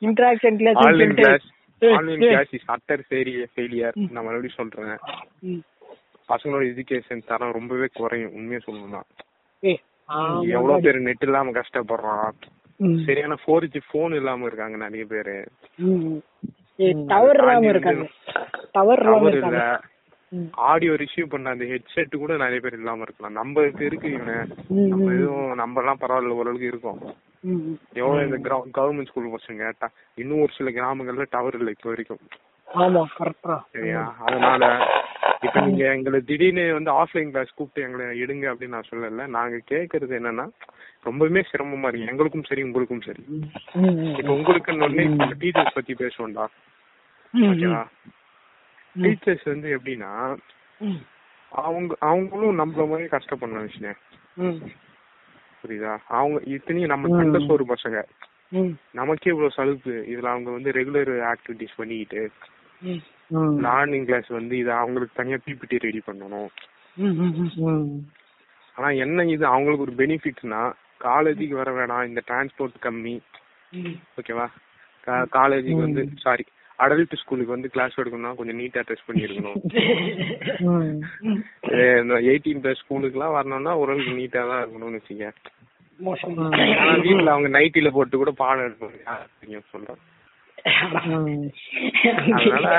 [0.00, 1.50] interaction class online class
[1.94, 4.96] online class is utter failure நான் மறுபடியும் சொல்றேன்.
[6.28, 8.32] பசங்களோட எஜுகேஷன் தரம் ரொம்பவே குறையும்.
[8.32, 9.02] உண்மையா சொல்லணும்னா.
[10.40, 12.30] எவ்வளவு பேர் நெட் இல்லாம கஷ்டப்படுறான்.
[13.06, 15.36] சரியான ஃபோர் ஜி போன் இல்லாம இருக்காங்க நிறைய பேரு.
[17.12, 18.04] டவர் இல்லாம தாண்டி இருக்காங்க.
[18.04, 19.62] வந்து டவர் இல்லாம டவர் இல்ல.
[20.68, 23.32] ஆடியோ ரிசீவ் பண்ண அந்த ஹெட்செட் கூட நிறைய பேர் இல்லாம இருக்கலாம்.
[23.32, 24.36] நம்ம இருக்கு இவனு.
[24.92, 25.10] நம்ம.
[25.12, 27.00] எதுவும் நம்ம எல்லாம் பரவாயில்ல ஓரளவுக்கு இருக்கும்.
[27.94, 28.38] எவ்வளவு இந்த
[28.78, 32.22] கவர்மெண்ட் ஸ்கூல் பசங்க கேட்டா இன்னும் ஒரு சில கிராமங்கள்ல டவர் இல்லை இப்போ வரைக்கும்.
[32.68, 34.02] ஆமா கரெக்டா சரியா?
[34.26, 34.64] அதனால
[35.46, 39.26] இப்ப நீங்க எங்களை திடீர்னு வந்து ஆஃப்லைன் கிளாஸ் கூப்பிட்டு எங்களை எடுங்க அப்படின்னு நான் சொல்லல.
[39.36, 40.46] நாங்க கேக்குறது என்னன்னா
[41.06, 42.10] ரொம்பவுமே சிரமமா இருக்கு.
[42.10, 43.22] எங்களுக்கும் சரி உங்களுக்கும் சரி.
[44.18, 45.04] இப்ப உங்களுக்கு ஒண்ணு
[45.42, 46.46] டீச்சர்ஸ் பத்தி பேசுவோம்டா.
[47.34, 47.82] ஓகேவா?
[48.96, 50.12] டீச்சர்ஸ் வந்து எப்படின்னா
[51.52, 54.60] அவங்க அவங்களும் நம்மள மாதிரி கஷ்டப்படணும் விஷயம்
[55.62, 55.94] புரியுதா?
[56.18, 57.98] அவங்க இத்தனையும் நம்ம சண்டை சோறு பசங்க.
[58.92, 59.94] நமக்கே இவ்வளவு சலுப்பு.
[60.12, 62.22] இதுல அவங்க வந்து ரெகுலர் ஆக்டிவிட்டிஸ் பண்ணிக்கிட்டு
[63.66, 66.50] லார்னிங் கிளாஸ் வந்து இது அவங்களுக்கு தனியா பிபிடி ரெடி பண்ணணும்.
[68.76, 69.44] ஆனா என்ன இது?
[69.54, 70.62] அவங்களுக்கு ஒரு பெனிஃபிட்னா
[71.06, 72.06] காலேஜுக்கு வர வேணாம்.
[72.10, 73.14] இந்த டிரான்ஸ்போர்ட் கம்மி.
[74.20, 74.46] ஓகேவா
[75.36, 76.44] காலேஜுக்கு வந்து சாரி
[76.78, 79.58] அடல்ட் ஸ்கூலுக்கு வந்து கிளாஸ் எடுக்கணும்னா கொஞ்சம் நீட்டா ட்ரெஸ் பண்ணி இருக்கணும்
[82.02, 85.32] இந்த எயிட்டீன் பிளஸ் ஸ்கூலுக்குலாம் வரணும்னா ஓரளவுக்கு நீட்டா தான் இருக்கணும்னு வச்சுக்க
[87.06, 90.00] வீட்டுல அவங்க நைட்டில போட்டு கூட பாடம் எடுக்கணும் சொல்றேன்
[92.32, 92.72] அதனால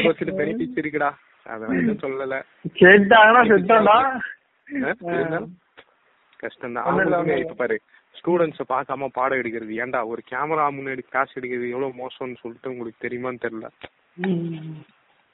[0.00, 1.10] ஒரு சில பெனிஃபிட்ஸ் இருக்குடா.
[1.46, 2.36] அத வந்து சொல்லல.
[2.80, 3.98] கேட்டாங்கன்னா செத்தோம்டா
[6.40, 7.76] கஷ்டம் தான் அவங்களுக்குமே இப்ப பாரு
[8.14, 9.72] ஸ்டூடெண்ட்ஸ பார்க்காம பாடம் எடுக்கிறது.
[9.82, 13.68] ஏன்டா ஒரு கேமரா முன்னாடி கிளாஸ் எடுக்கிறது எவ்வளவு மோசம்னு சொல்லிட்டு உங்களுக்கு தெரியுமான்னு தெரியல.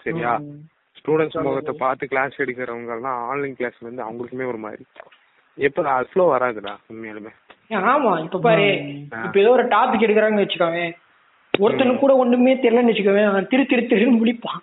[0.00, 0.32] சரியா?
[0.96, 4.84] ஸ்டூடெண்ட்ஸ் முகத்தை பார்த்து கிளாஸ் எடுக்கிறவங்க எல்லாம் ஆன்லைன் கிளாஸ்ல இருந்து அவங்களுக்குமே ஒரு மாதிரி.
[5.58, 7.32] எப்ப அது ஃப்ளோ வராதுடா உண்மையாலுமே.
[7.90, 8.66] ஆமா இப்ப பாரு
[9.24, 10.82] இப்ப ஏதோ ஒரு டாபிக் எடுக்கிறாங்கன்னு வச்சுக்கோங்க
[11.54, 14.60] ஒருத்தனுக்கு கூட ஒண்ணுமே தெரியலன்னு வச்சுக்கோங்க அவன் திரு திரு திருன்னு முடிப்பான்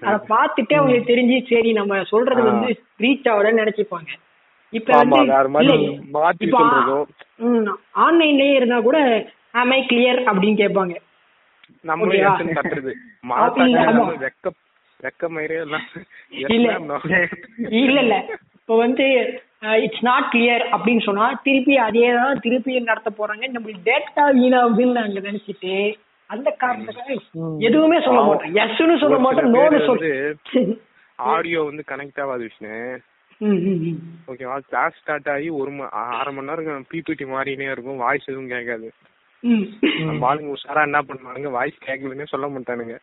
[0.00, 2.68] அத பாத்துட்டே அவங்களுக்கு தெரிஞ்சு சரி நம்ம சொல்றது வந்து
[3.00, 4.10] ரீச் ஆகலன்னு நினைச்சுப்பாங்க.
[4.72, 5.16] இப்ப வந்து
[8.06, 8.98] ஆன்லைன்லயே இருந்தா கூட
[9.52, 10.94] ஆமை கிளியர் அப்படின்னு கேட்பாங்க.
[17.70, 18.16] இல்ல இல்ல.
[18.54, 19.06] இப்ப வந்து
[19.84, 23.44] இட்ஸ் நாட் கிளியர் அப்படின்னு சொன்னா திருப்பி அதே தான் திருப்பி நடத்த போறாங்க.
[23.56, 25.74] நம்மளுக்கு டேட்டா வீணாகுதுன்னு நாங்க நினைச்சிட்டு
[26.30, 27.16] அந்த காரணத்துக்காக
[27.68, 28.54] எதுவுமே சொல்ல மாட்டோம்.
[28.64, 30.12] எஸ்ன்னு சொல்ல மாட்டோம் நோன்னு சொல்லு
[31.18, 32.74] ஆடியோ வந்து கனெக்ட் ஆகாது விஷ்ணு.
[34.30, 35.70] ஓகேவா கிளாஸ் ஸ்டார்ட் ஆகி ஒரு
[36.18, 38.02] அரை மணி நேரம் பிபிடி மாறினே இருக்கும்.
[38.04, 38.88] வாய்ஸ் எதுவும் கேட்காது.
[40.24, 41.50] ஆளுங்க உஷாரா என்ன பண்ணுவானுங்க?
[41.56, 42.96] வாய்ஸ் கேட்கலன்னே சொல்ல மாட்டானுங்க.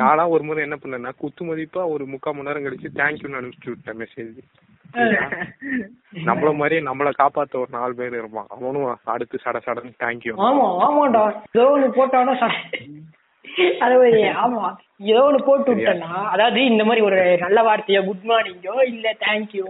[0.00, 4.00] நானா ஒரு முறை என்ன பண்ணேன்னா குத்து மதிப்பா ஒரு முக்கால் மணி நேரம் கழிச்சு தேங்க்யூன்னு அனுப்பிச்சு விட்டேன்
[4.02, 4.38] மெசேஜ்
[6.28, 8.48] நம்மள மாதிரியே நம்மள காப்பாத்த ஒரு நாலு பேர் இருப்பான்.
[8.56, 11.24] அவனும் அடுத்து சட சடன்னு தேங்க்யூ ஆமா ஆமாடா.
[11.52, 12.34] ஏதோ ஒண்ணு போட்டானா
[13.84, 14.08] அதாவது
[14.42, 14.64] ஆமா.
[15.10, 19.64] ஏதோ ஒண்ணு போட்டு விட்டேன்னா அதாவது இந்த மாதிரி ஒரு நல்ல வார்த்தையோ குட் மார்னிங்கோ இல்ல தேங்க்யூ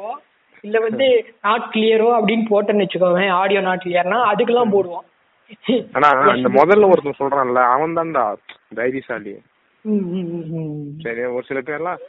[0.63, 1.07] இல்ல வந்து
[1.43, 5.07] நாட் கிளியரோ அப்படின்னு போட்டேன்னு வச்சுக்கோங்க ஆடியோ நாட் கிளியர்னா அதுக்கெல்லாம் போடுவோம்
[5.93, 8.25] ஆனா இந்த முதல்ல ஒருத்தன் சொல்றான்ல அவன் தான்டா
[8.75, 9.35] தைரியசாலி
[11.05, 12.03] சரி ஒரு சில பேர்லாம்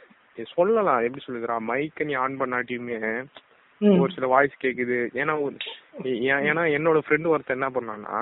[0.52, 2.98] சொல்லலாம் எப்படி சொல்லுறான் மைக்க நீ ஆன் பண்ணாட்டியுமே
[3.80, 4.98] ஒரு சில வாய்ஸ் கேக்குது.
[5.20, 5.34] ஏன்னா
[6.48, 8.18] ஏன்னா என்னோட ஃப்ரெண்டு ஒருத்தர் என்ன பண்ணான்னா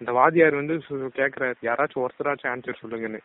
[0.00, 0.74] இந்த வாதியார் வந்து
[1.18, 3.20] கேக்குற யாராச்சும் ஒருத்தராச்சும் ஆன்சர் சொல்லுங்கன்னு.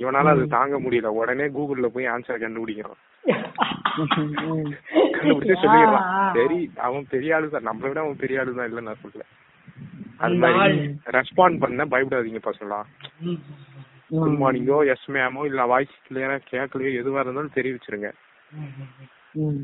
[0.00, 1.10] இவனால அது தாங்க முடியல.
[1.20, 2.98] உடனே கூகுள்ல போய் ஆன்சர் கண்டுபிடிக்கிறான்
[5.14, 9.00] கண்டுபிடிச்சு சொல்லிடுறான் சரி அவன் பெரிய ஆளு தான் நம்மள விட அவன் பெரிய ஆளு தான் இல்ல நான்
[9.02, 9.24] சொல்ல
[10.20, 10.76] அது அந்த மாதிரி.
[11.16, 12.78] ரெஸ்பாண்ட் பண்ண பயப்படாதீங்க பசங்களா.
[14.14, 18.08] குட் மார்னிங்கோ எஸ் மேமோ இல்ல வாய்ஸ் கிளியரா கேட்கலையோ எதுவா இருந்தாலும் தெரிவிச்சிருங்க.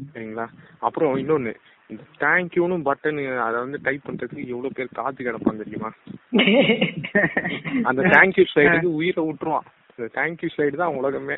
[0.09, 0.47] சரிங்களா?
[0.87, 1.53] அப்புறம் இன்னொன்னு
[1.91, 5.91] இந்த தேங்க்யூன்னு பட்டன் அதை வந்து டைப் பண்றதுக்கு எவ்வளவு பேர் காத்து கிடப்பாங்க தெரியுமா?
[7.89, 9.67] அந்த தேங்க்யூ ஸ்லைடுக்கு உயிரை விட்டுருவான்.
[10.15, 11.37] தேங்க்யூ ஸ்லைடு தான் உலகமே.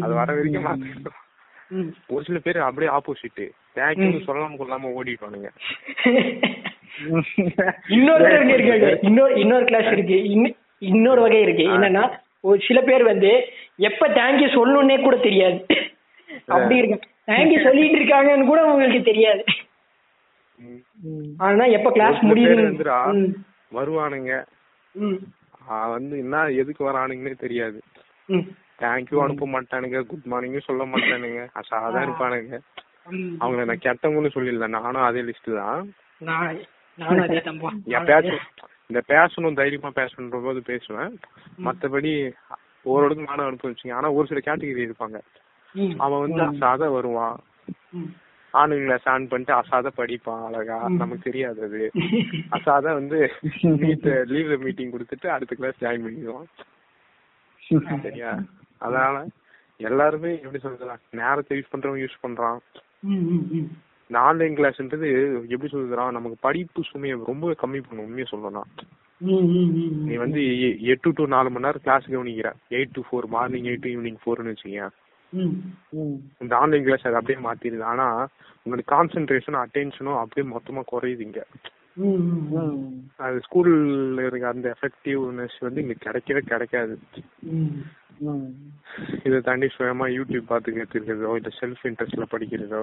[0.00, 1.18] அது வர வரைக்கும் மாத்திக்கிட்டோம்
[1.70, 1.90] ம்.
[2.08, 3.42] ஒரு சில பேர் அப்படியே ஆப்போசிட்
[3.76, 5.50] தேங்க்யூ சொல்லாம கொள்ளாம ஓடிடுவானுங்க
[7.88, 10.16] இன்னொரு இருக்கு இன்னொரு இன்னொரு கிளாஸ் இருக்கு.
[10.32, 11.64] இன்ன- இன்னொரு வகை இருக்கு.
[11.68, 12.02] என்னன்னா
[12.44, 13.30] ஒரு சில பேர் வந்து
[13.82, 15.58] எப்ப தேங்க்யூ சொல்லணும்னே கூட தெரியாது.
[16.48, 16.98] அப்படி இருக்கு.
[17.28, 19.42] தேங்க்யூ சொல்லிட்டு இருக்காங்கன்னு கூட உங்களுக்கு தெரியாது.
[21.38, 22.56] ஆனா எப்ப கிளாஸ் முடியுது
[23.72, 24.32] வருவானுங்க.
[25.66, 27.78] வந்து என்ன எதுக்கு வரானுங்கன்னே தெரியாது.
[28.78, 31.40] தேங்க்யூ அனுப்ப மாட்டானுங்க குட் மார்னிங் சொல்ல மாட்டானுங்க.
[31.60, 32.58] அசாதான் இருப்பானுங்க.
[33.40, 34.66] அவங்கள நான் கெட்டவங்கன்னு சொல்லிடல.
[34.68, 35.82] நானும் அதே லிஸ்ட் தான்.
[37.90, 38.42] எப்பயாச்சும்
[38.86, 41.12] இந்த பேசணும் தைரியமா பேசணுன்ற போது பேசுவேன்.
[41.64, 42.12] மத்தபடி
[42.82, 45.18] ஓரளவுக்கு நானும் அனுப்பிச்சுங்க ஆனா ஒரு சில கேட்டகரி இருப்பாங்க.
[45.96, 47.38] அவன் வந்து அசாத வருவான்.
[48.54, 48.58] ம்.
[48.58, 50.88] ஆணுங்களை ஆன் பண்ணிட்டு அசாத படிப்பான் அழகா.
[50.88, 51.90] நமக்கு தெரியாது அது.
[52.50, 53.18] அசாத வந்து
[53.62, 56.48] மீட் லீவ்ல மீட்டிங் கொடுத்துட்டு அடுத்த கிளாஸ் ஜாயின் பண்ணிடுவான்.
[58.02, 58.30] சரியா?
[58.78, 59.26] அதனால
[59.80, 62.58] எல்லாருமே எப்படி சொல்றதா நேரத்தை யூஸ் பண்றவன் யூஸ் பண்றான்.
[64.10, 65.08] இந்த ஆன்லைன் கிளாஸ்ன்றது
[65.48, 68.70] எப்படி சொல்றா நமக்கு படிப்பு சுமையை ரொம்ப கம்மி பண்ணும் உண்மையை சொல்லணும்
[70.04, 70.40] நீ வந்து
[70.82, 72.52] எட்டு டு நாலு மணி நேரம் கிளாஸ் கவனிக்கிற.
[72.70, 74.92] Eight to four morning eight to evening ஃபோர்னு வச்சுக்கேன்.
[75.32, 78.06] இந்த ஆன்லைன் கிளாஸ் அது அப்படியே மாத்திருது ஆனா
[78.66, 80.82] உங்களோட கான்சென்ட்ரேஷனும் அட்டென்ஷனும் அப்படியே மொத்தமா
[81.96, 82.20] ம்.
[82.56, 82.76] ம்.
[83.16, 86.94] அது ஸ்கூல்ல இருக்க அந்த எஃபெக்டிவ்னஸ் வந்து இங்க கிடைக்கவே கிடைக்காது.
[89.24, 92.80] இதை தாண்டி சுயமா யூடியூப் பார்த்து கத்துக்கிறதோ இல்ல செல்ஃப் இன்ட்ரெஸ்ட்ல படிக்கிறதோ.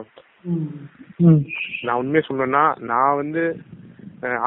[1.81, 3.43] நான் உண்மையை சொல்லணும்னா நான் வந்து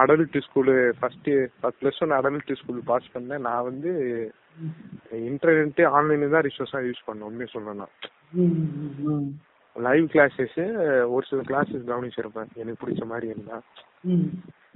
[0.00, 1.30] adult school first
[1.80, 3.92] plus one adult school pass பண்ணேன் நான் வந்து
[5.30, 7.86] இன்டர்நெட் ஆன்லைன்ல தான் ரிசோர்ஸா யூஸ் பண்ணேன் உண்மையை சொல்லணும்னா.
[9.76, 10.58] லைவ் கிளாஸஸ்
[11.14, 13.58] ஒரு சில கிளாஸஸ் கவனிச்சிருப்பேன் எனக்கு பிடிச்ச மாதிரி இருந்தா.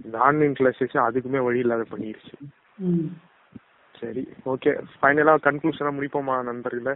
[0.04, 2.34] இந்த ஆன்லைன் கிளாஸஸ் அதுக்குமே வழி இல்லாத பண்ணிருச்சு.
[3.94, 4.22] சரி
[4.52, 6.94] ஓகே ஃபைனலா கன்க்ளூஷனா முடிப்போமா நண்பர்களே.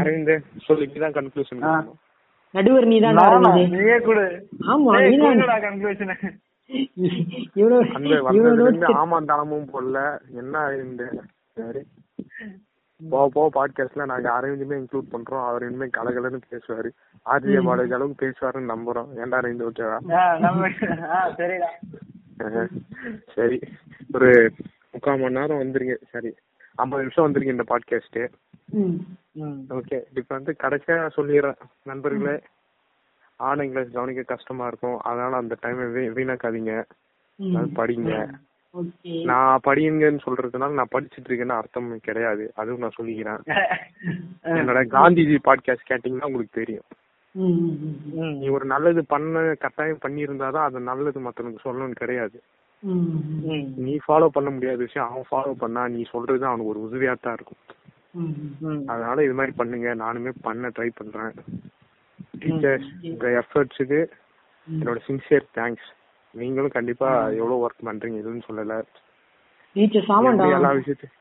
[0.00, 0.32] அரவிந்த்
[0.66, 1.62] சொல்லி தான் கன்க்ளூஷன்.
[2.50, 3.34] நடுவர் நானா?
[3.34, 3.68] ஆரம்பிங்க.
[3.68, 4.48] நீயே கொடு.
[4.66, 5.36] ஆமா ஏய், நீதான்.
[5.36, 6.38] கொடுங்கடா conclusion.
[7.54, 11.12] இவ்வளவு அந்த இவ்வளவு வந்ததுல இருந்து notes ஆமா தானமும் போடல என்ன இந்த
[11.52, 11.82] சரி.
[13.10, 15.46] போக போக பாட்காஸ்ட்ல நாங்க அரவிந்துமே இன்க்ளூட் பண்றோம்.
[15.48, 16.88] அவர் இனிமே கலகலன்னு பேசுவாரு.
[17.26, 19.06] ஆர்ஜிஏ பாலாஜி அளவுக்கு பேசுவாருன்னு நம்புறோம்.
[19.16, 19.98] ஏன்டா அரவிந்த் ஓகேவா?
[23.34, 23.60] சரி.
[24.12, 24.52] ஒரு
[24.92, 25.94] முக்கால் மணி நேரம் வந்துருங்க.
[26.10, 26.34] சரி.
[26.74, 28.28] ஐம்பது நிமிஷம் வந்துருங்க இந்த பாட்காஸ்ட்.
[29.70, 31.58] ஓகே இப்ப வந்து கடைசியா சொல்லிடுறேன்.
[31.84, 32.36] நண்பர்களே
[33.70, 34.98] கிளாஸ் கவனிக்க கஷ்டமா இருக்கும்.
[35.00, 35.80] அதனால அந்த டைம்
[36.16, 36.72] வீணாக்காதீங்க.
[37.78, 38.12] படிங்க.
[39.24, 42.52] நான் படிங்கன்னு சொல்றதுனால நான் படிச்சிட்டு இருக்கேன்னு அர்த்தம் கிடையாது.
[42.54, 43.40] அதுவும் நான் சொல்லிக்கிறேன்.
[44.58, 46.86] என்னோட காந்திஜி பாட்காஸ்ட் கேட்டீங்கன்னா உங்களுக்கு தெரியும்.
[48.40, 52.38] நீ ஒரு நல்லது பண்ண கட்டாயம் பண்ணியிருந்தாதான் அது நல்லது மத்தவனுக்கு சொல்லணும்னு கிடையாது.
[53.76, 57.62] நீ ஃபாலோ பண்ண முடியாத விஷயம் அவன் ஃபாலோ பண்ணா நீ சொல்றது அவனுக்கு ஒரு உதவியா தான் இருக்கும்.
[58.92, 59.88] அதனால இது மாதிரி பண்ணுங்க.
[60.04, 61.34] நானுமே பண்ண ட்ரை பண்றேன்.
[62.42, 64.00] டீச்சர்ஸ் உங்க எஃபர்ட்ஸுக்கு
[64.68, 65.88] என்னோட சின்சியர் தேங்க்ஸ்
[66.34, 68.74] நீங்களும் கண்டிப்பா எவ்வளவு ஒர்க் பண்றீங்க எதுவும் சொல்லல.
[70.56, 71.14] எல்லா விஷயத்தையும்.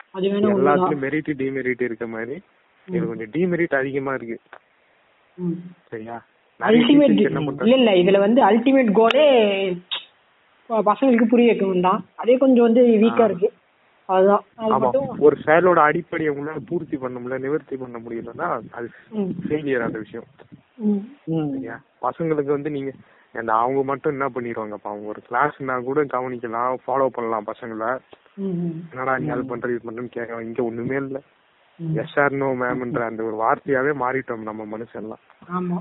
[0.57, 2.35] எல்லாத்துலயும் மெரிட் டிமெரிட் இருக்க மாதிரி.
[2.87, 4.37] இது கொஞ்சம் டிமெரிட் அதிகமா இருக்கு.
[5.91, 6.17] சரியா?
[6.59, 7.19] அல்டிமேட்
[7.65, 7.91] இல்ல இல்ல.
[8.01, 9.25] இதுல வந்து அல்டிமேட் கோலே
[10.69, 13.49] பசங்களுக்கு புரிய வைக்கணும் தான் அதே கொஞ்சம் வந்து வீக்கா இருக்கு.
[14.09, 14.43] அதுதான்
[15.19, 18.89] ஒரு செயலோட அடிப்படையை உங்களால பூர்த்தி பண்ண முடியல நிவர்த்தி பண்ண முடியலன்னா அது.
[19.47, 20.27] ஃபெயிலியர் அந்த விஷயம்.
[22.01, 22.91] பசங்களுக்கு வந்து நீங்க
[23.33, 24.89] அந்த அவங்க மட்டும் என்ன பண்ணிடுவாங்கப்பா?
[24.91, 27.89] அவங்க ஒரு கிளாஸ்னா கூட கவனிக்கலாம் ஃபாலோ பண்ணலாம் பசங்களை.
[28.91, 31.21] என்னடா நீ அது பண்ற இது பண்றேன்னு கேட்க இங்க ஒண்ணுமே இல்ல.
[31.79, 31.95] ம்.
[31.97, 35.23] எஸ் ஆர் நோ மேம்ன்ற அந்த ஒரு வார்த்தையாவே மாறிட்டோம் நம்ம மனுஷன்லாம்.
[35.53, 35.77] ஆமா.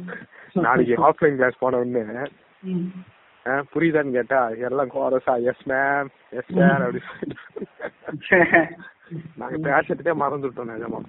[0.52, 2.22] நாளைக்கு ஆஃப்லைன் கிளாஸ் போன உடனே
[3.72, 7.36] புரியுதான்னு கேட்டா எல்லாம் கோரஸா எஸ் மேம் எஸ் சார் அப்படி சொல்லிட்டு.
[9.40, 11.00] நாங்க பேசிட்டே மறந்துட்டோம் நிஜமா.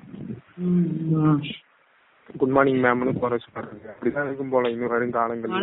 [2.39, 5.53] குட் மார்னிங் மேம்னு கோரஸ் பாருங்க அப்படிதான் இருக்கும் போல இன்னும் வரும் காலங்கள்.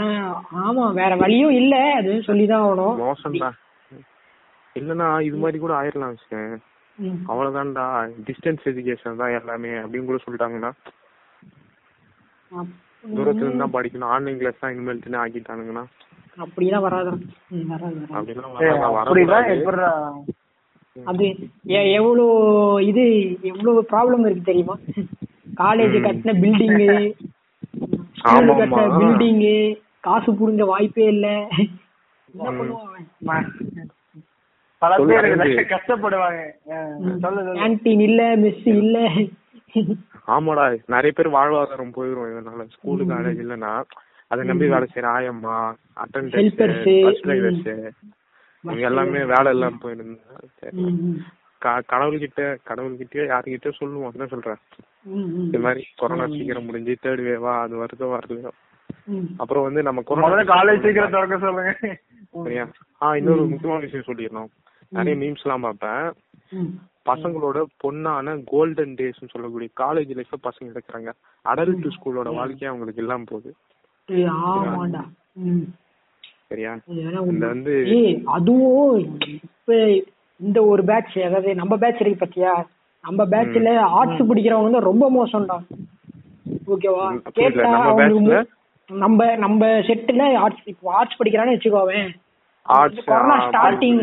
[0.65, 2.95] ஆமா வேற வழியும் இல்ல அது சொல்லிதான் ஆகணும்.
[3.03, 3.51] மோசம்டா.
[4.77, 6.17] இல்லன்னா இது மாதிரி கூட ஆயிரலாம்.
[7.31, 7.85] அவ்வளவுதான்டா.
[8.29, 10.73] டிஸ்டன்ஸ் எஜுகேஷன் தான் எல்லாமே அப்படின்னு கூட சொல்லிட்டாங்கன்னா.
[13.17, 14.13] தூரத்துல இருந்து தான் படிக்கணும்.
[14.17, 15.85] ஆன்லைன் கிளாஸ் தான் இனிமேல் ஆக்கிட்டானுங்கன்னா.
[16.39, 17.21] அப்படிலாம் வராதான்
[17.67, 19.61] வராது
[20.97, 21.25] அது
[21.75, 22.25] எ- எவ்வளோ
[22.83, 23.05] இது
[23.43, 24.75] எவ்வளவு ப்ராப்ளம் இருக்கு தெரியுமா?
[25.57, 26.89] காலேஜ் கட்டின பில்டிங்கு
[28.29, 28.85] ஆமா, கட்டின.
[28.99, 29.55] பில்டிங்கு
[30.01, 31.27] காசு புடுங்க வாய்ப்பே இல்ல.
[34.83, 35.29] பல பேர்
[35.73, 36.41] கஷ்டப்படுவாங்க.
[37.59, 38.99] கேன்டீன் இல்ல மெஸ் இல்ல.
[40.29, 42.29] ஆமாடா நிறைய பேர் வாழ்வாதாரம் போயிரும்.
[42.33, 43.73] இதனால ஸ்கூலு காலேஜ் இல்லைன்னா
[44.27, 46.37] அதை நம்பி வேலை செய்யற ஆயம்மா அட்டண்டன்ஸ்.
[47.03, 47.91] பஸ் டிரைவர்ஸ்
[48.63, 50.43] இவங்க எல்லாமே வேலை இல்லாம போயிருந்தாங்க.
[50.59, 50.77] சரி.
[50.77, 51.23] ம், ம்.
[51.59, 54.13] க- கடவுள்கிட்ட கடவுள்கிட்டயோ யாருகிட்டயோ சொல்லுவோம்.
[54.13, 54.57] என்ன சொல்றேன்.
[55.37, 58.49] இந்த மாதிரி கொரோனா சீக்கிரம் முடிஞ்சு தேர்ட் வேவா அது வருதோ
[59.05, 59.25] ம்.
[59.37, 61.99] அப்புறம் வந்து நம்ம கொரோனா காலேஜ் சீக்கிரம் திறக்க சொல்லுங்க.
[62.43, 62.69] சரியா?
[63.03, 64.51] ஆ இன்னொரு முக்கியமான விஷயம் சொல்லிடணும்.
[64.89, 66.23] நிறைய மீம்ஸ் எல்லாம் பார்ப்பேன்.
[67.07, 71.13] பசங்களோட பொண்ணான கோல்டன் டேஸ் சொல்லக்கூடிய காலேஜ் லைஃப்ல பசங்க எடுக்கிறாங்க.
[71.45, 73.55] அடல்ட் ஸ்கூலோட வாழ்க்கையே அவங்களுக்கு இல்லாம போகுது.
[74.09, 75.03] ஏய், ஆமாண்டா
[75.45, 75.65] ம்.
[76.49, 76.73] சரியா?
[77.25, 77.45] இந்த.
[77.47, 78.99] வந்து ஏய் அதுவும்
[79.31, 79.77] இப்ப
[80.41, 82.53] இந்த ஒரு பேட்ச் அதாவது நம்ம பேட்ச் இருக்கு பாத்தியா?
[83.05, 85.57] நம்ம பேட்ச்ல ஆர்ட்ஸ் படிக்கிறவங்க வந்து ரொம்ப மோசம்டா.
[86.69, 87.07] ஓகேவா.
[87.39, 88.43] கேட்டா நம்ம
[88.91, 92.09] நம்ம நம்ம செட்டுல ஆர்ட்ஸ் இப்போ ஆர்ட்ஸ் படிக்கிறான்னு வச்சுக்கோவேன்
[92.67, 94.01] ஆர்ட்ஸ் கொரோனா ஸ்டார்டிங்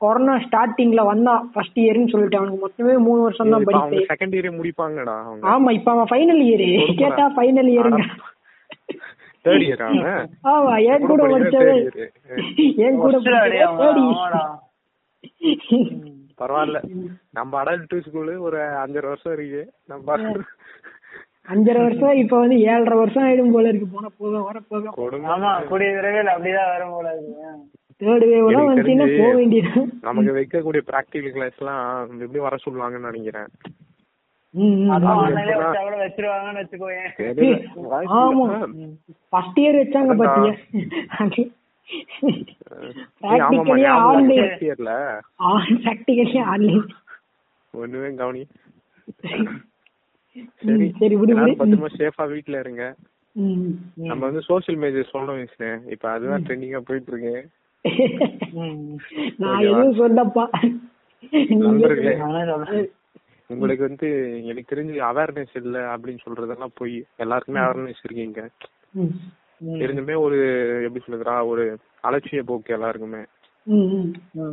[0.00, 3.98] கொரோனா ஸ்டார்டிங்ல வந்தான் ஃபர்ஸ்ட் இயர்னு சொல்லிட்டு அவனுக்கு மொத்தமே மூணு வருஷம் தான் படிப்பு.
[4.12, 5.16] செகண்ட் இயரே முடிப்பாங்கடா
[5.52, 6.66] ஆமா இப்ப அவன் ஃபைனல் இயர்.
[7.00, 8.02] கேட்டா ஃபைனல் இயருங்க
[9.44, 11.48] தேர்ட் இயர் அவன் ஆமா கூட கூட.
[16.38, 16.78] பரவாயில்ல.
[17.30, 19.72] நம்ம அடல்ட் ஸ்கூலு ஒரு அஞ்சரை வருஷம் இருக்கு.
[19.86, 20.16] நம்ம
[21.48, 23.88] அஞ்சரை வருஷம் இப்ப வந்து ஏழரை வருஷம் ஆயிடும் போல இருக்கு.
[23.92, 24.88] போன போக வர போக.
[25.16, 27.34] ஆமா கூடிய விரைவில் அப்படிதான் வரும் போல இருக்கு.
[28.00, 29.80] தேர்ட் வேவ் எல்லாம் எனக்கு வந்துச்சுன்னா போக வேண்டியது.
[30.00, 33.48] நமக்கு வைக்கக்கூடிய பிராக்டிகல் கிளாஸ் எல்லாம் எப்படி வர சொல்லுவாங்கன்னு நினைக்கிறேன்.
[39.28, 40.14] ஃபர்ஸ்ட் இயர் வச்சாங்க.
[40.16, 40.54] பாத்தியா.
[43.22, 43.86] ப்ராக்டிகலி
[46.42, 46.86] ஆன்லைன்
[47.70, 48.46] ஒண்ணுமே கவனி.
[50.56, 52.96] சரி சரி விடு பத்திரமா சேஃபா வீட்ல இருங்க.
[53.94, 55.80] நம்ம வந்து சோசியல் மீடியா சொல்லணும் விஷ்ணு.
[55.86, 57.48] இப்ப அதுதான் ட்ரெண்டிங்கா போயிட்டு இருக்கு
[59.36, 60.44] நான் எதுவும் சொல்லப்பா.
[61.44, 62.14] நண்பர்களே.
[63.50, 64.08] உங்களுக்கு வந்து
[64.44, 68.40] எனக்கு தெரிஞ்சு அவேர்னஸ் இல்ல அப்படின்னு சொல்றதெல்லாம் போய் எல்லாருக்குமே அவேர்னஸ் இருக்கீங்க.
[68.94, 69.12] ம்.
[69.80, 70.38] இருந்துமே ஒரு
[70.82, 71.64] எப்படி சொல்லுறா ஒரு
[72.02, 73.22] அலட்சிய போக்கு எல்லாருக்குமே.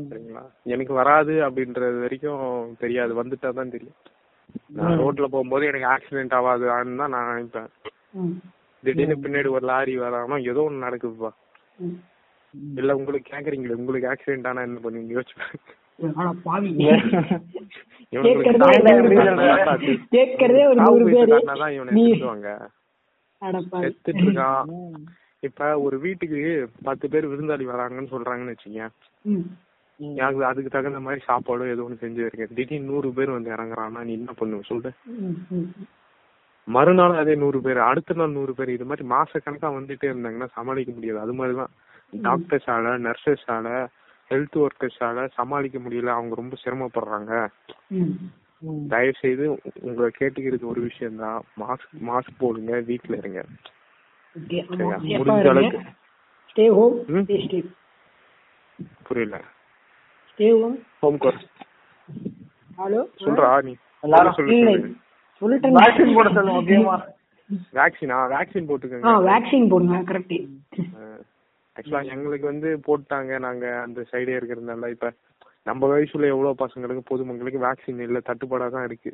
[0.10, 0.42] சரிங்களா?
[0.64, 2.42] எனக்கு வராது அப்படின்றது வரைக்கும்
[2.78, 3.24] தெரியாது.
[3.24, 3.98] வந்துட்டா தான் தெரியும்.
[4.68, 7.70] நான் ரோட்ல போகும்போது எனக்கு ஆக்சிடென்ட் ஆகாதுன்னு தான் நான் நினைப்பேன்.
[8.84, 11.32] திடீர்னு பின்னாடி ஒரு லாரி வரானோ ஏதோ ஒண்ணு நடக்குதுப்பா.
[12.76, 15.18] இல்ல உங்களுக்கு கேக்குறீங்களே உங்களுக்கு ஆக்சிடென்ட் ஆனா என்ன பண்ணுவீங்க?
[15.18, 15.36] யோசிச்சு
[20.16, 21.38] கேட்கறதே ஒரு நூறு பேரு.
[23.86, 24.70] செத்துட்டு இருக்கான்
[25.44, 26.42] இப்ப ஒரு வீட்டுக்கு
[26.84, 28.56] பத்து பேர் விருந்தாளி வராங்கன்னு சொல்றாங்கன்னு.
[30.00, 34.14] எனக்கு அதுக்கு தகுந்த மாதிரி சாப்பாடு ஏதோ ஒண்ணு செஞ்சு வைங்க திடீர்னு நூறு பேர் வந்து இறங்குறான்னா நீ
[34.14, 34.92] என்ன பண்ணுவ சொல்லு.
[36.68, 40.92] மறுநாள் அதே நூறு பேர் அடுத்த நாள் நூறு பேர் இது மாதிரி மாச கணக்கா வந்துட்டே இருந்தாங்கன்னா சமாளிக்க
[40.92, 41.20] முடியாது.
[41.20, 41.74] அது மாதிரிதான்.
[42.22, 43.68] டாக்டர்ஸ் ஆல நர்சஸ் ஆல
[44.32, 46.10] ஹெல்த் ஒர்க்கர்ஸ் ஆல சமாளிக்க முடியல.
[46.18, 47.32] அவங்க ரொம்ப சிரமப்படுறாங்க.
[48.90, 49.44] தயவு செய்து
[49.82, 53.42] உங்களை கேட்டுக்கிறது ஒரு விஷயம் தான் மாஸ்க் மாஸ்க் போடுங்க வீட்ல இருங்க.
[54.36, 55.82] முடிஞ்ச அளவுக்கு.
[56.50, 57.24] ஸ்டே ஹோம் ம்?
[57.26, 57.60] ஸ்டே ஸ்டே
[59.04, 59.38] புரியல.
[60.30, 61.46] Stay home home course
[62.80, 63.74] hello சொல்றா நீ.
[64.04, 65.76] எல்லாரும் சொல்லிட்டேன்.
[65.80, 66.28] வேக்சின் போட
[67.78, 69.12] வேக்சினா வேக்சின் ஆ போட்டுக்கோங்க.
[69.30, 70.36] வேக்சின் போடுங்க கரெக்ட்
[71.78, 73.32] ஆக்சுவலா எங்களுக்கு வந்து போட்டாங்க.
[73.48, 75.10] நாங்க அந்த சைடே இருக்கிறதுனால இப்ப
[75.70, 79.12] நம்ம வயசுல எவ்வளவு பசங்களுக்கு பொதுமக்களுக்கு வேக்சின் இல்ல தட்டுப்பாடா தான் இருக்கு.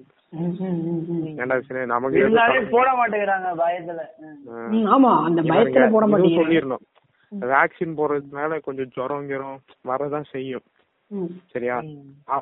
[1.70, 2.20] சரி நமக்கு
[2.76, 4.04] போட மாட்டேங்கிறாங்க பயத்துல.
[4.98, 6.84] ஆமா அந்த பயத்துல போட மாட்டீங்க சொல்லிடணும்.
[7.54, 9.58] வேக்சின் போடுறதுனால கொஞ்சம் ஜுரம் கிரம்
[9.92, 10.66] வரதான் செய்யும்.
[11.54, 11.76] சரியா?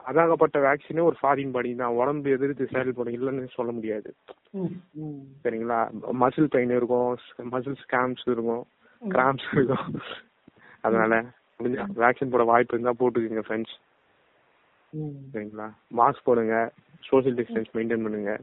[0.09, 1.95] அதாகப்பட்ட வேக்சினே ஒரு ஃபாரின் பாடி தான்.
[2.01, 4.09] உடம்பு எதிர்த்து செயல்படும் இல்லைன்னு சொல்ல முடியாது.
[5.43, 5.79] சரிங்களா?
[6.23, 7.09] மசில் பெயின் இருக்கும்
[7.53, 8.63] மசில் ஸ்கேம்ஸ் இருக்கும்.
[9.09, 10.01] கிராம்ஸ் இருக்கும்
[10.81, 11.21] அதனால
[11.59, 13.79] முடிஞ்சா வேக்சின் போட வாய்ப்பு இருந்தா போட்டுக்கோங்க ஃப்ரெண்ட்ஸ்.
[15.33, 15.73] சரிங்களா?
[15.97, 18.39] மாஸ்க் போடுங்க சோஷியல் டிஸ்டன்ஸ் மெயின்டைன் பண்ணுங்க.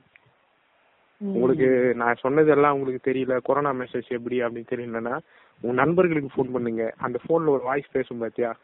[1.20, 3.38] உங்களுக்கு நான் சொன்னதெல்லாம் உங்களுக்கு தெரியல.
[3.42, 5.18] கொரோனா மெசேஜ் எப்படி அப்படின்னு தெரியலன்னா
[5.60, 6.94] உங்க நண்பர்களுக்கு ஃபோன் பண்ணுங்க.
[6.98, 8.56] அந்த போன்ல ஒரு வாய்ஸ் பேசும் பாத்தியா?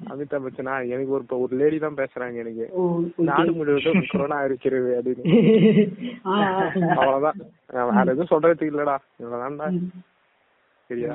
[0.09, 2.70] அமிதாப் பச்சனா எனக்கு ஒரு ஒரு லேடி தான் பேசுறாங்க எனக்கு.
[3.16, 5.24] நாடு முழுவதும் கொரோனா இருக்கிறது அப்படின்னு.
[6.96, 7.34] அவ்வளவுதான்.
[7.66, 8.96] வேற எதுவும் சொல்றதுக்கு இல்லடா.
[9.22, 9.78] இவ்வளவுதான்டா.
[10.88, 11.14] சரியா.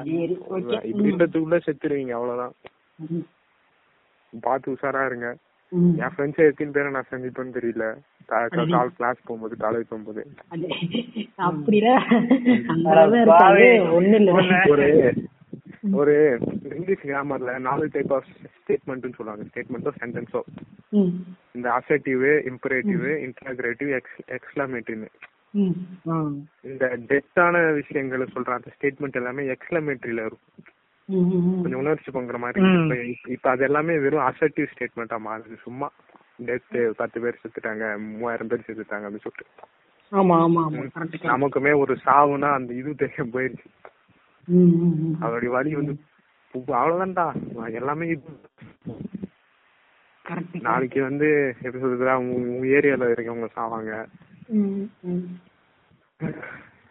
[0.81, 2.51] இப்படின்றதுக்குள்ள செத்துருவீங்க அவ்வளவுதான்.
[2.95, 3.25] ம்.
[4.41, 5.35] பார்த்து உஷாரா இருங்க.
[5.71, 7.85] என் ஃப்ரெண்ட்ஸ் எத்தனை பேரை நான் சந்திப்பேன்னு தெரியல.
[8.25, 10.27] கால் கிளாஸ் போகும்போது காலேஜ் போகும்போது.
[11.37, 12.07] அப்படிலாம்
[13.97, 14.31] ஒண்ணு இல்ல.
[14.69, 15.13] ஒரு
[15.91, 19.43] ஒரு இங்கிலீஷ் கிராமர்ல நாலு டைப் ஆஃப் ஸ்டேட்மெண்ட்னு சொல்லுவாங்க.
[19.53, 20.41] ஸ்டேட்மெண்ட்டோ சென்டென்ஸோ
[20.89, 21.07] ம்.
[21.51, 23.17] இந்த அசர்டிவ் இம்பரேட்டிவ்
[25.51, 25.71] ம்.
[26.09, 26.29] ஆ.
[26.61, 30.65] இந்த டெத்தான விஷயங்களை சொல்ற அந்த ஸ்டேட்மெண்ட் எல்லாமே எக்ஸ்லமேட்டரியில இருக்கும்.
[31.61, 32.65] கொஞ்சம் உணர்ச்சி பொங்குற மாதிரி.
[33.27, 35.55] இப்ப அது எல்லாமே வெறும் அசர்டிவ் ஸ்டேட்மெண்டா மாறுது.
[35.61, 35.91] சும்மா
[36.45, 39.45] டெத் பத்து பேர் செத்துட்டாங்க மூவாயிரம் பேர் செத்துட்டாங்க அப்படின்னு சொல்லிட்டு.
[41.27, 43.65] நமக்குமே ஒரு சாவுனா அந்த இது தெரியும் போயிருச்சு.
[45.21, 45.95] அதோடைய வலி வந்து
[46.53, 47.25] அவ்வளவுதான்டா.
[47.71, 48.17] எல்லாமே
[50.61, 53.91] நாளைக்கு வந்து எப்படி சொல்றதுடா உங்க ஏரியால இருக்கவங்க சாவாங்க.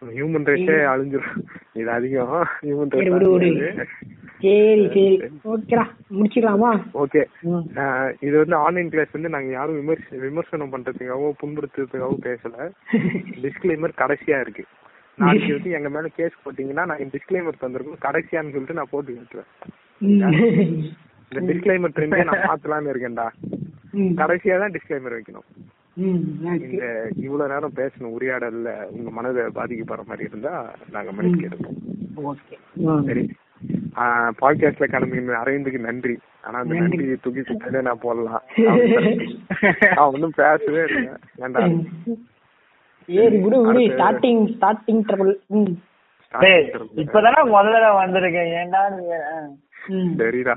[0.05, 1.41] ஹியூமன் ரேஸே அழிஞ்சிரும்.
[1.73, 2.47] இது அதிகம்.
[2.63, 2.91] ஹியூமன்.
[2.91, 3.89] ரேஸ்
[4.41, 5.85] சரி சரி ஓகேடா.
[6.11, 7.23] முடிச்சிடலாமா ஓகே.
[8.21, 12.71] இது வந்து ஆன்லைன் கிளாஸ் வந்து நாங்க யாரும் விமர்ச விமர்சனம் பண்றதுக்காகவோ புண்படுத்துறதுக்காகவோ பேசல.
[13.45, 14.65] டிஸ்க்ளைமர் கடைசியா இருக்கு.
[15.17, 19.69] நாளைக்கு வந்து எங்க மேல கேஸ் போட்டீங்கன்னா நான் டிஸ்க்ளைமர் தந்திருக்கோம் கடைசியான்னு சொல்லிட்டு நான் போட்டு விட்டுருவேன்.
[19.99, 23.29] இந்த டிஸ்க்ளைமர் ட்ரெண்டே நான் மாத்தலாம்னு இருக்கேன்டா.
[23.95, 25.47] கடைசியா தான் டிஸ்க்ளைமர் வைக்கணும்.
[25.97, 31.79] இந்த இவ்வளவு நேரம் பேசணும் உரையாடல்ல உங்க மனதை பாதிக்கப்படுற மாதிரி இருந்தா நாங்க மன்னிப்பு எடுப்போம்.
[32.17, 32.59] ஓகே.
[32.73, 33.05] ம்.
[33.07, 33.33] சரி.
[34.41, 36.19] பாட்காஸ்ட்ல கிளம்பி அரவிந்துக்கு நன்றி.
[36.43, 37.17] ஆனா அந்த நன்றி.
[37.23, 37.43] தூக்கி
[37.83, 38.43] நான் போடலாம்
[39.95, 41.09] அவன் ஒன்னும் பேசவே இல்லை.
[41.39, 41.85] ஏன்டா?
[43.09, 43.83] சரி விடு விடு.
[43.95, 45.33] ஸ்டார்டிங் ஸ்டார்டிங் ட்ரபிள்
[47.03, 48.51] இப்பதானே முதல்ல வந்திருக்கேன்.
[48.61, 48.83] ஏன்டா
[50.21, 50.55] சரிடா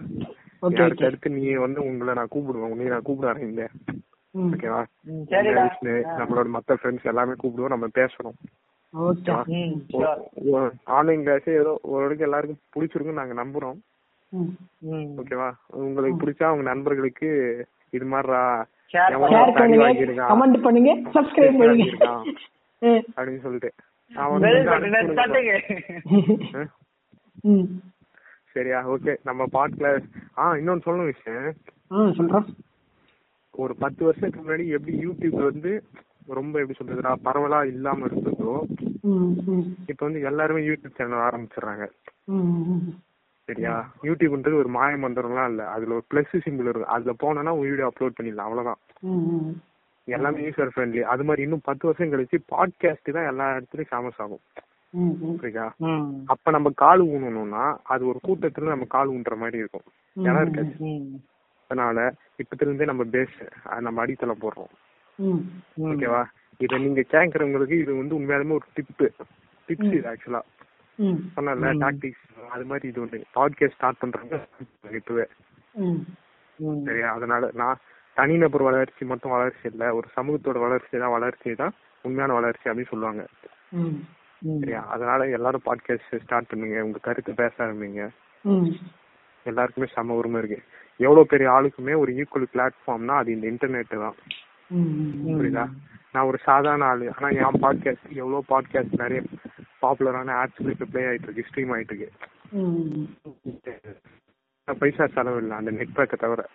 [0.64, 2.72] ஓகே அடுத்து அடுத்து நீ வந்து உங்களை நான் கூப்பிடுவேன்.
[2.74, 3.64] உன்னை நான் கூப்பிடுறேன் இந்த
[4.34, 4.50] ம்.
[4.54, 7.74] ஓகேவா விஷ்ணு, நம்மளோட மத்த ஃப்ரெண்ட்ஸ் எல்லாமே கூப்பிடுவோம்.
[7.74, 8.38] நம்ம பேசணும்.
[10.98, 13.80] ஆன்லைன் கிளாஸ் ஏதோ ஓரளவுக்கு எல்லாருக்கும் பிடிச்சிருக்குன்னு நாங்க நம்புறோம்.
[15.22, 15.50] ஓகேவா
[15.86, 17.30] உங்களுக்கு பிடிச்சா உங்க நண்பர்களுக்கு
[17.98, 18.42] இது மாதிரிடா
[18.94, 19.88] ஷேர் பண்ணுங்க.
[20.32, 20.92] கமெண்ட் பண்ணுங்க.
[21.14, 21.86] சப்ஸ்கிரைப் பண்ணுங்க.
[23.18, 23.72] அப்படின்னு சொல்லிட்டு.
[28.54, 28.80] சரியா?
[28.90, 29.86] ஓகே நம்ம பாட்ல
[30.38, 31.54] ஆ இன்னொன்னு சொல்லணும் விஷயம்.
[33.52, 35.72] ஒரு பத்து வருஷத்துக்கு முன்னாடி எப்படி யூடியூப் வந்து
[36.28, 38.54] ரொம்ப எப்படி சொல்றதுடா பரவலா இல்லாம இருந்ததோ
[39.88, 41.86] இப்ப வந்து எல்லாருமே யூடியூப் சேனல் ஆரம்பிச்சிடுறாங்க.
[43.50, 43.74] சரியா?
[44.08, 45.64] யூடியூப்ன்றது ஒரு மாய மந்திரம்லாம் இல்ல.
[45.76, 48.50] அதுல ஒரு பிளஸ் சிம்பிள் இருக்கும் அதுல போனோம்னா உன் வீடியோ அப்லோட் பண்ணிடலாம்.
[48.50, 48.80] அவ்வளவுதான்.
[50.08, 54.44] எல்லாமே யூசர் ஃப்ரெண்ட்லி அது மாதிரி இன்னும் பத்து வருஷம் கழிச்சு பாட்காஸ்ட் தான் எல்லா இடத்துலயும் ஃபேமஸ் ஆகும்.
[54.94, 59.86] ம் அப்ப நம்ம கால் ஊனணும்னா அது ஒரு கூட்டத்துல நம்ம கால் ஊன்ற மாதிரி இருக்கும்.
[60.16, 60.94] இடம் இருக்காது.
[61.70, 61.98] அதனால
[62.42, 63.36] இப்பத்துல இருந்தே நம்ம பேஸ்
[63.88, 64.72] நம்ம அடித்தளம் போடுறோம்.
[65.90, 66.22] ஓகேவா?
[66.60, 69.08] இத நீங்க கேக்குறவங்களுக்கு இது வந்து உண்மையாலுமே ஒரு டிப்பு
[69.68, 70.42] டிப்ஸ் இது ஆக்சுவலா
[71.36, 73.20] சொன்னல டாக்டிக்ஸ் அது மாதிரி இது ஒண்ணு.
[73.36, 74.48] பாட்காஸ்ட் ஸ்டார்ட் பண்றாங்க.
[74.92, 75.26] இப்பவே.
[76.88, 77.10] சரியா?
[77.14, 77.82] அதனால நான்
[78.18, 83.24] தனிநபர் வளர்ச்சி மட்டும் வளர்ச்சி இல்ல ஒரு சமூகத்தோட வளர்ச்சி தான் வளர்ச்சி தான் உண்மையான வளர்ச்சி அப்படின்னு சொல்லுவாங்க.
[84.60, 84.82] சரியா?
[84.88, 86.84] அதனால எல்லாரும் பாட்காஸ்ட் ஸ்டார்ட் பண்ணுங்க.
[86.84, 88.04] உங்க கருத்து பேச ஆரம்பிங்க.
[89.46, 90.60] எல்லாருக்குமே சம உரிமை இருக்கு.
[91.00, 94.18] எவ்வளவு பெரிய ஆளுக்குமே ஒரு ஈக்குவல் பிளாட்ஃபார்ம்னா அது இந்த இன்டர்நெட் தான்.
[95.38, 95.66] புரியுதா?
[96.12, 97.08] நான் ஒரு சாதாரண ஆளு.
[97.16, 99.22] ஆனா என் பாட்காஸ்ட் எவ்வளவு பாட்காஸ்ட் நிறைய
[99.82, 102.12] பாப்புலரான ஆப்ஸ்ல ப்ளே ஆயிட்டு இருக்கு ஸ்ட்ரீம் ஆயிட்டு இருக்கு
[104.80, 106.50] பைசா செலவு இல்லை அந்த நெட் பேக்கை தவிர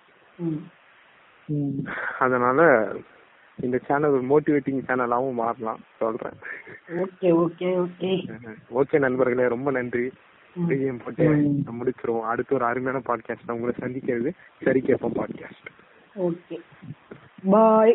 [2.18, 2.90] அதனால
[3.60, 6.32] இந்த சேனல் ஒரு மோட்டிவேட்டிங் சேனலாவும் மாறலாம் சொல்றேன்.
[6.88, 8.36] Okay okay okay.
[8.80, 10.12] ஓகே நண்பர்களே ரொம்ப நன்றி.
[10.68, 11.28] பிஜிஎம் போட்டு
[11.72, 12.20] முடிச்சிருவோம்.
[12.20, 14.30] அடுத்து ஒரு அருமையான பாட்காஸ்ட் உங்களை சந்திக்கிறது.
[14.62, 15.70] சரி கேட்போம் பாட்காஸ்ட்
[16.18, 16.60] ஓகே.
[17.52, 17.92] பாய்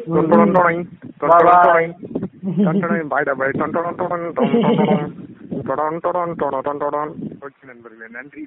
[8.12, 8.44] நன்றி.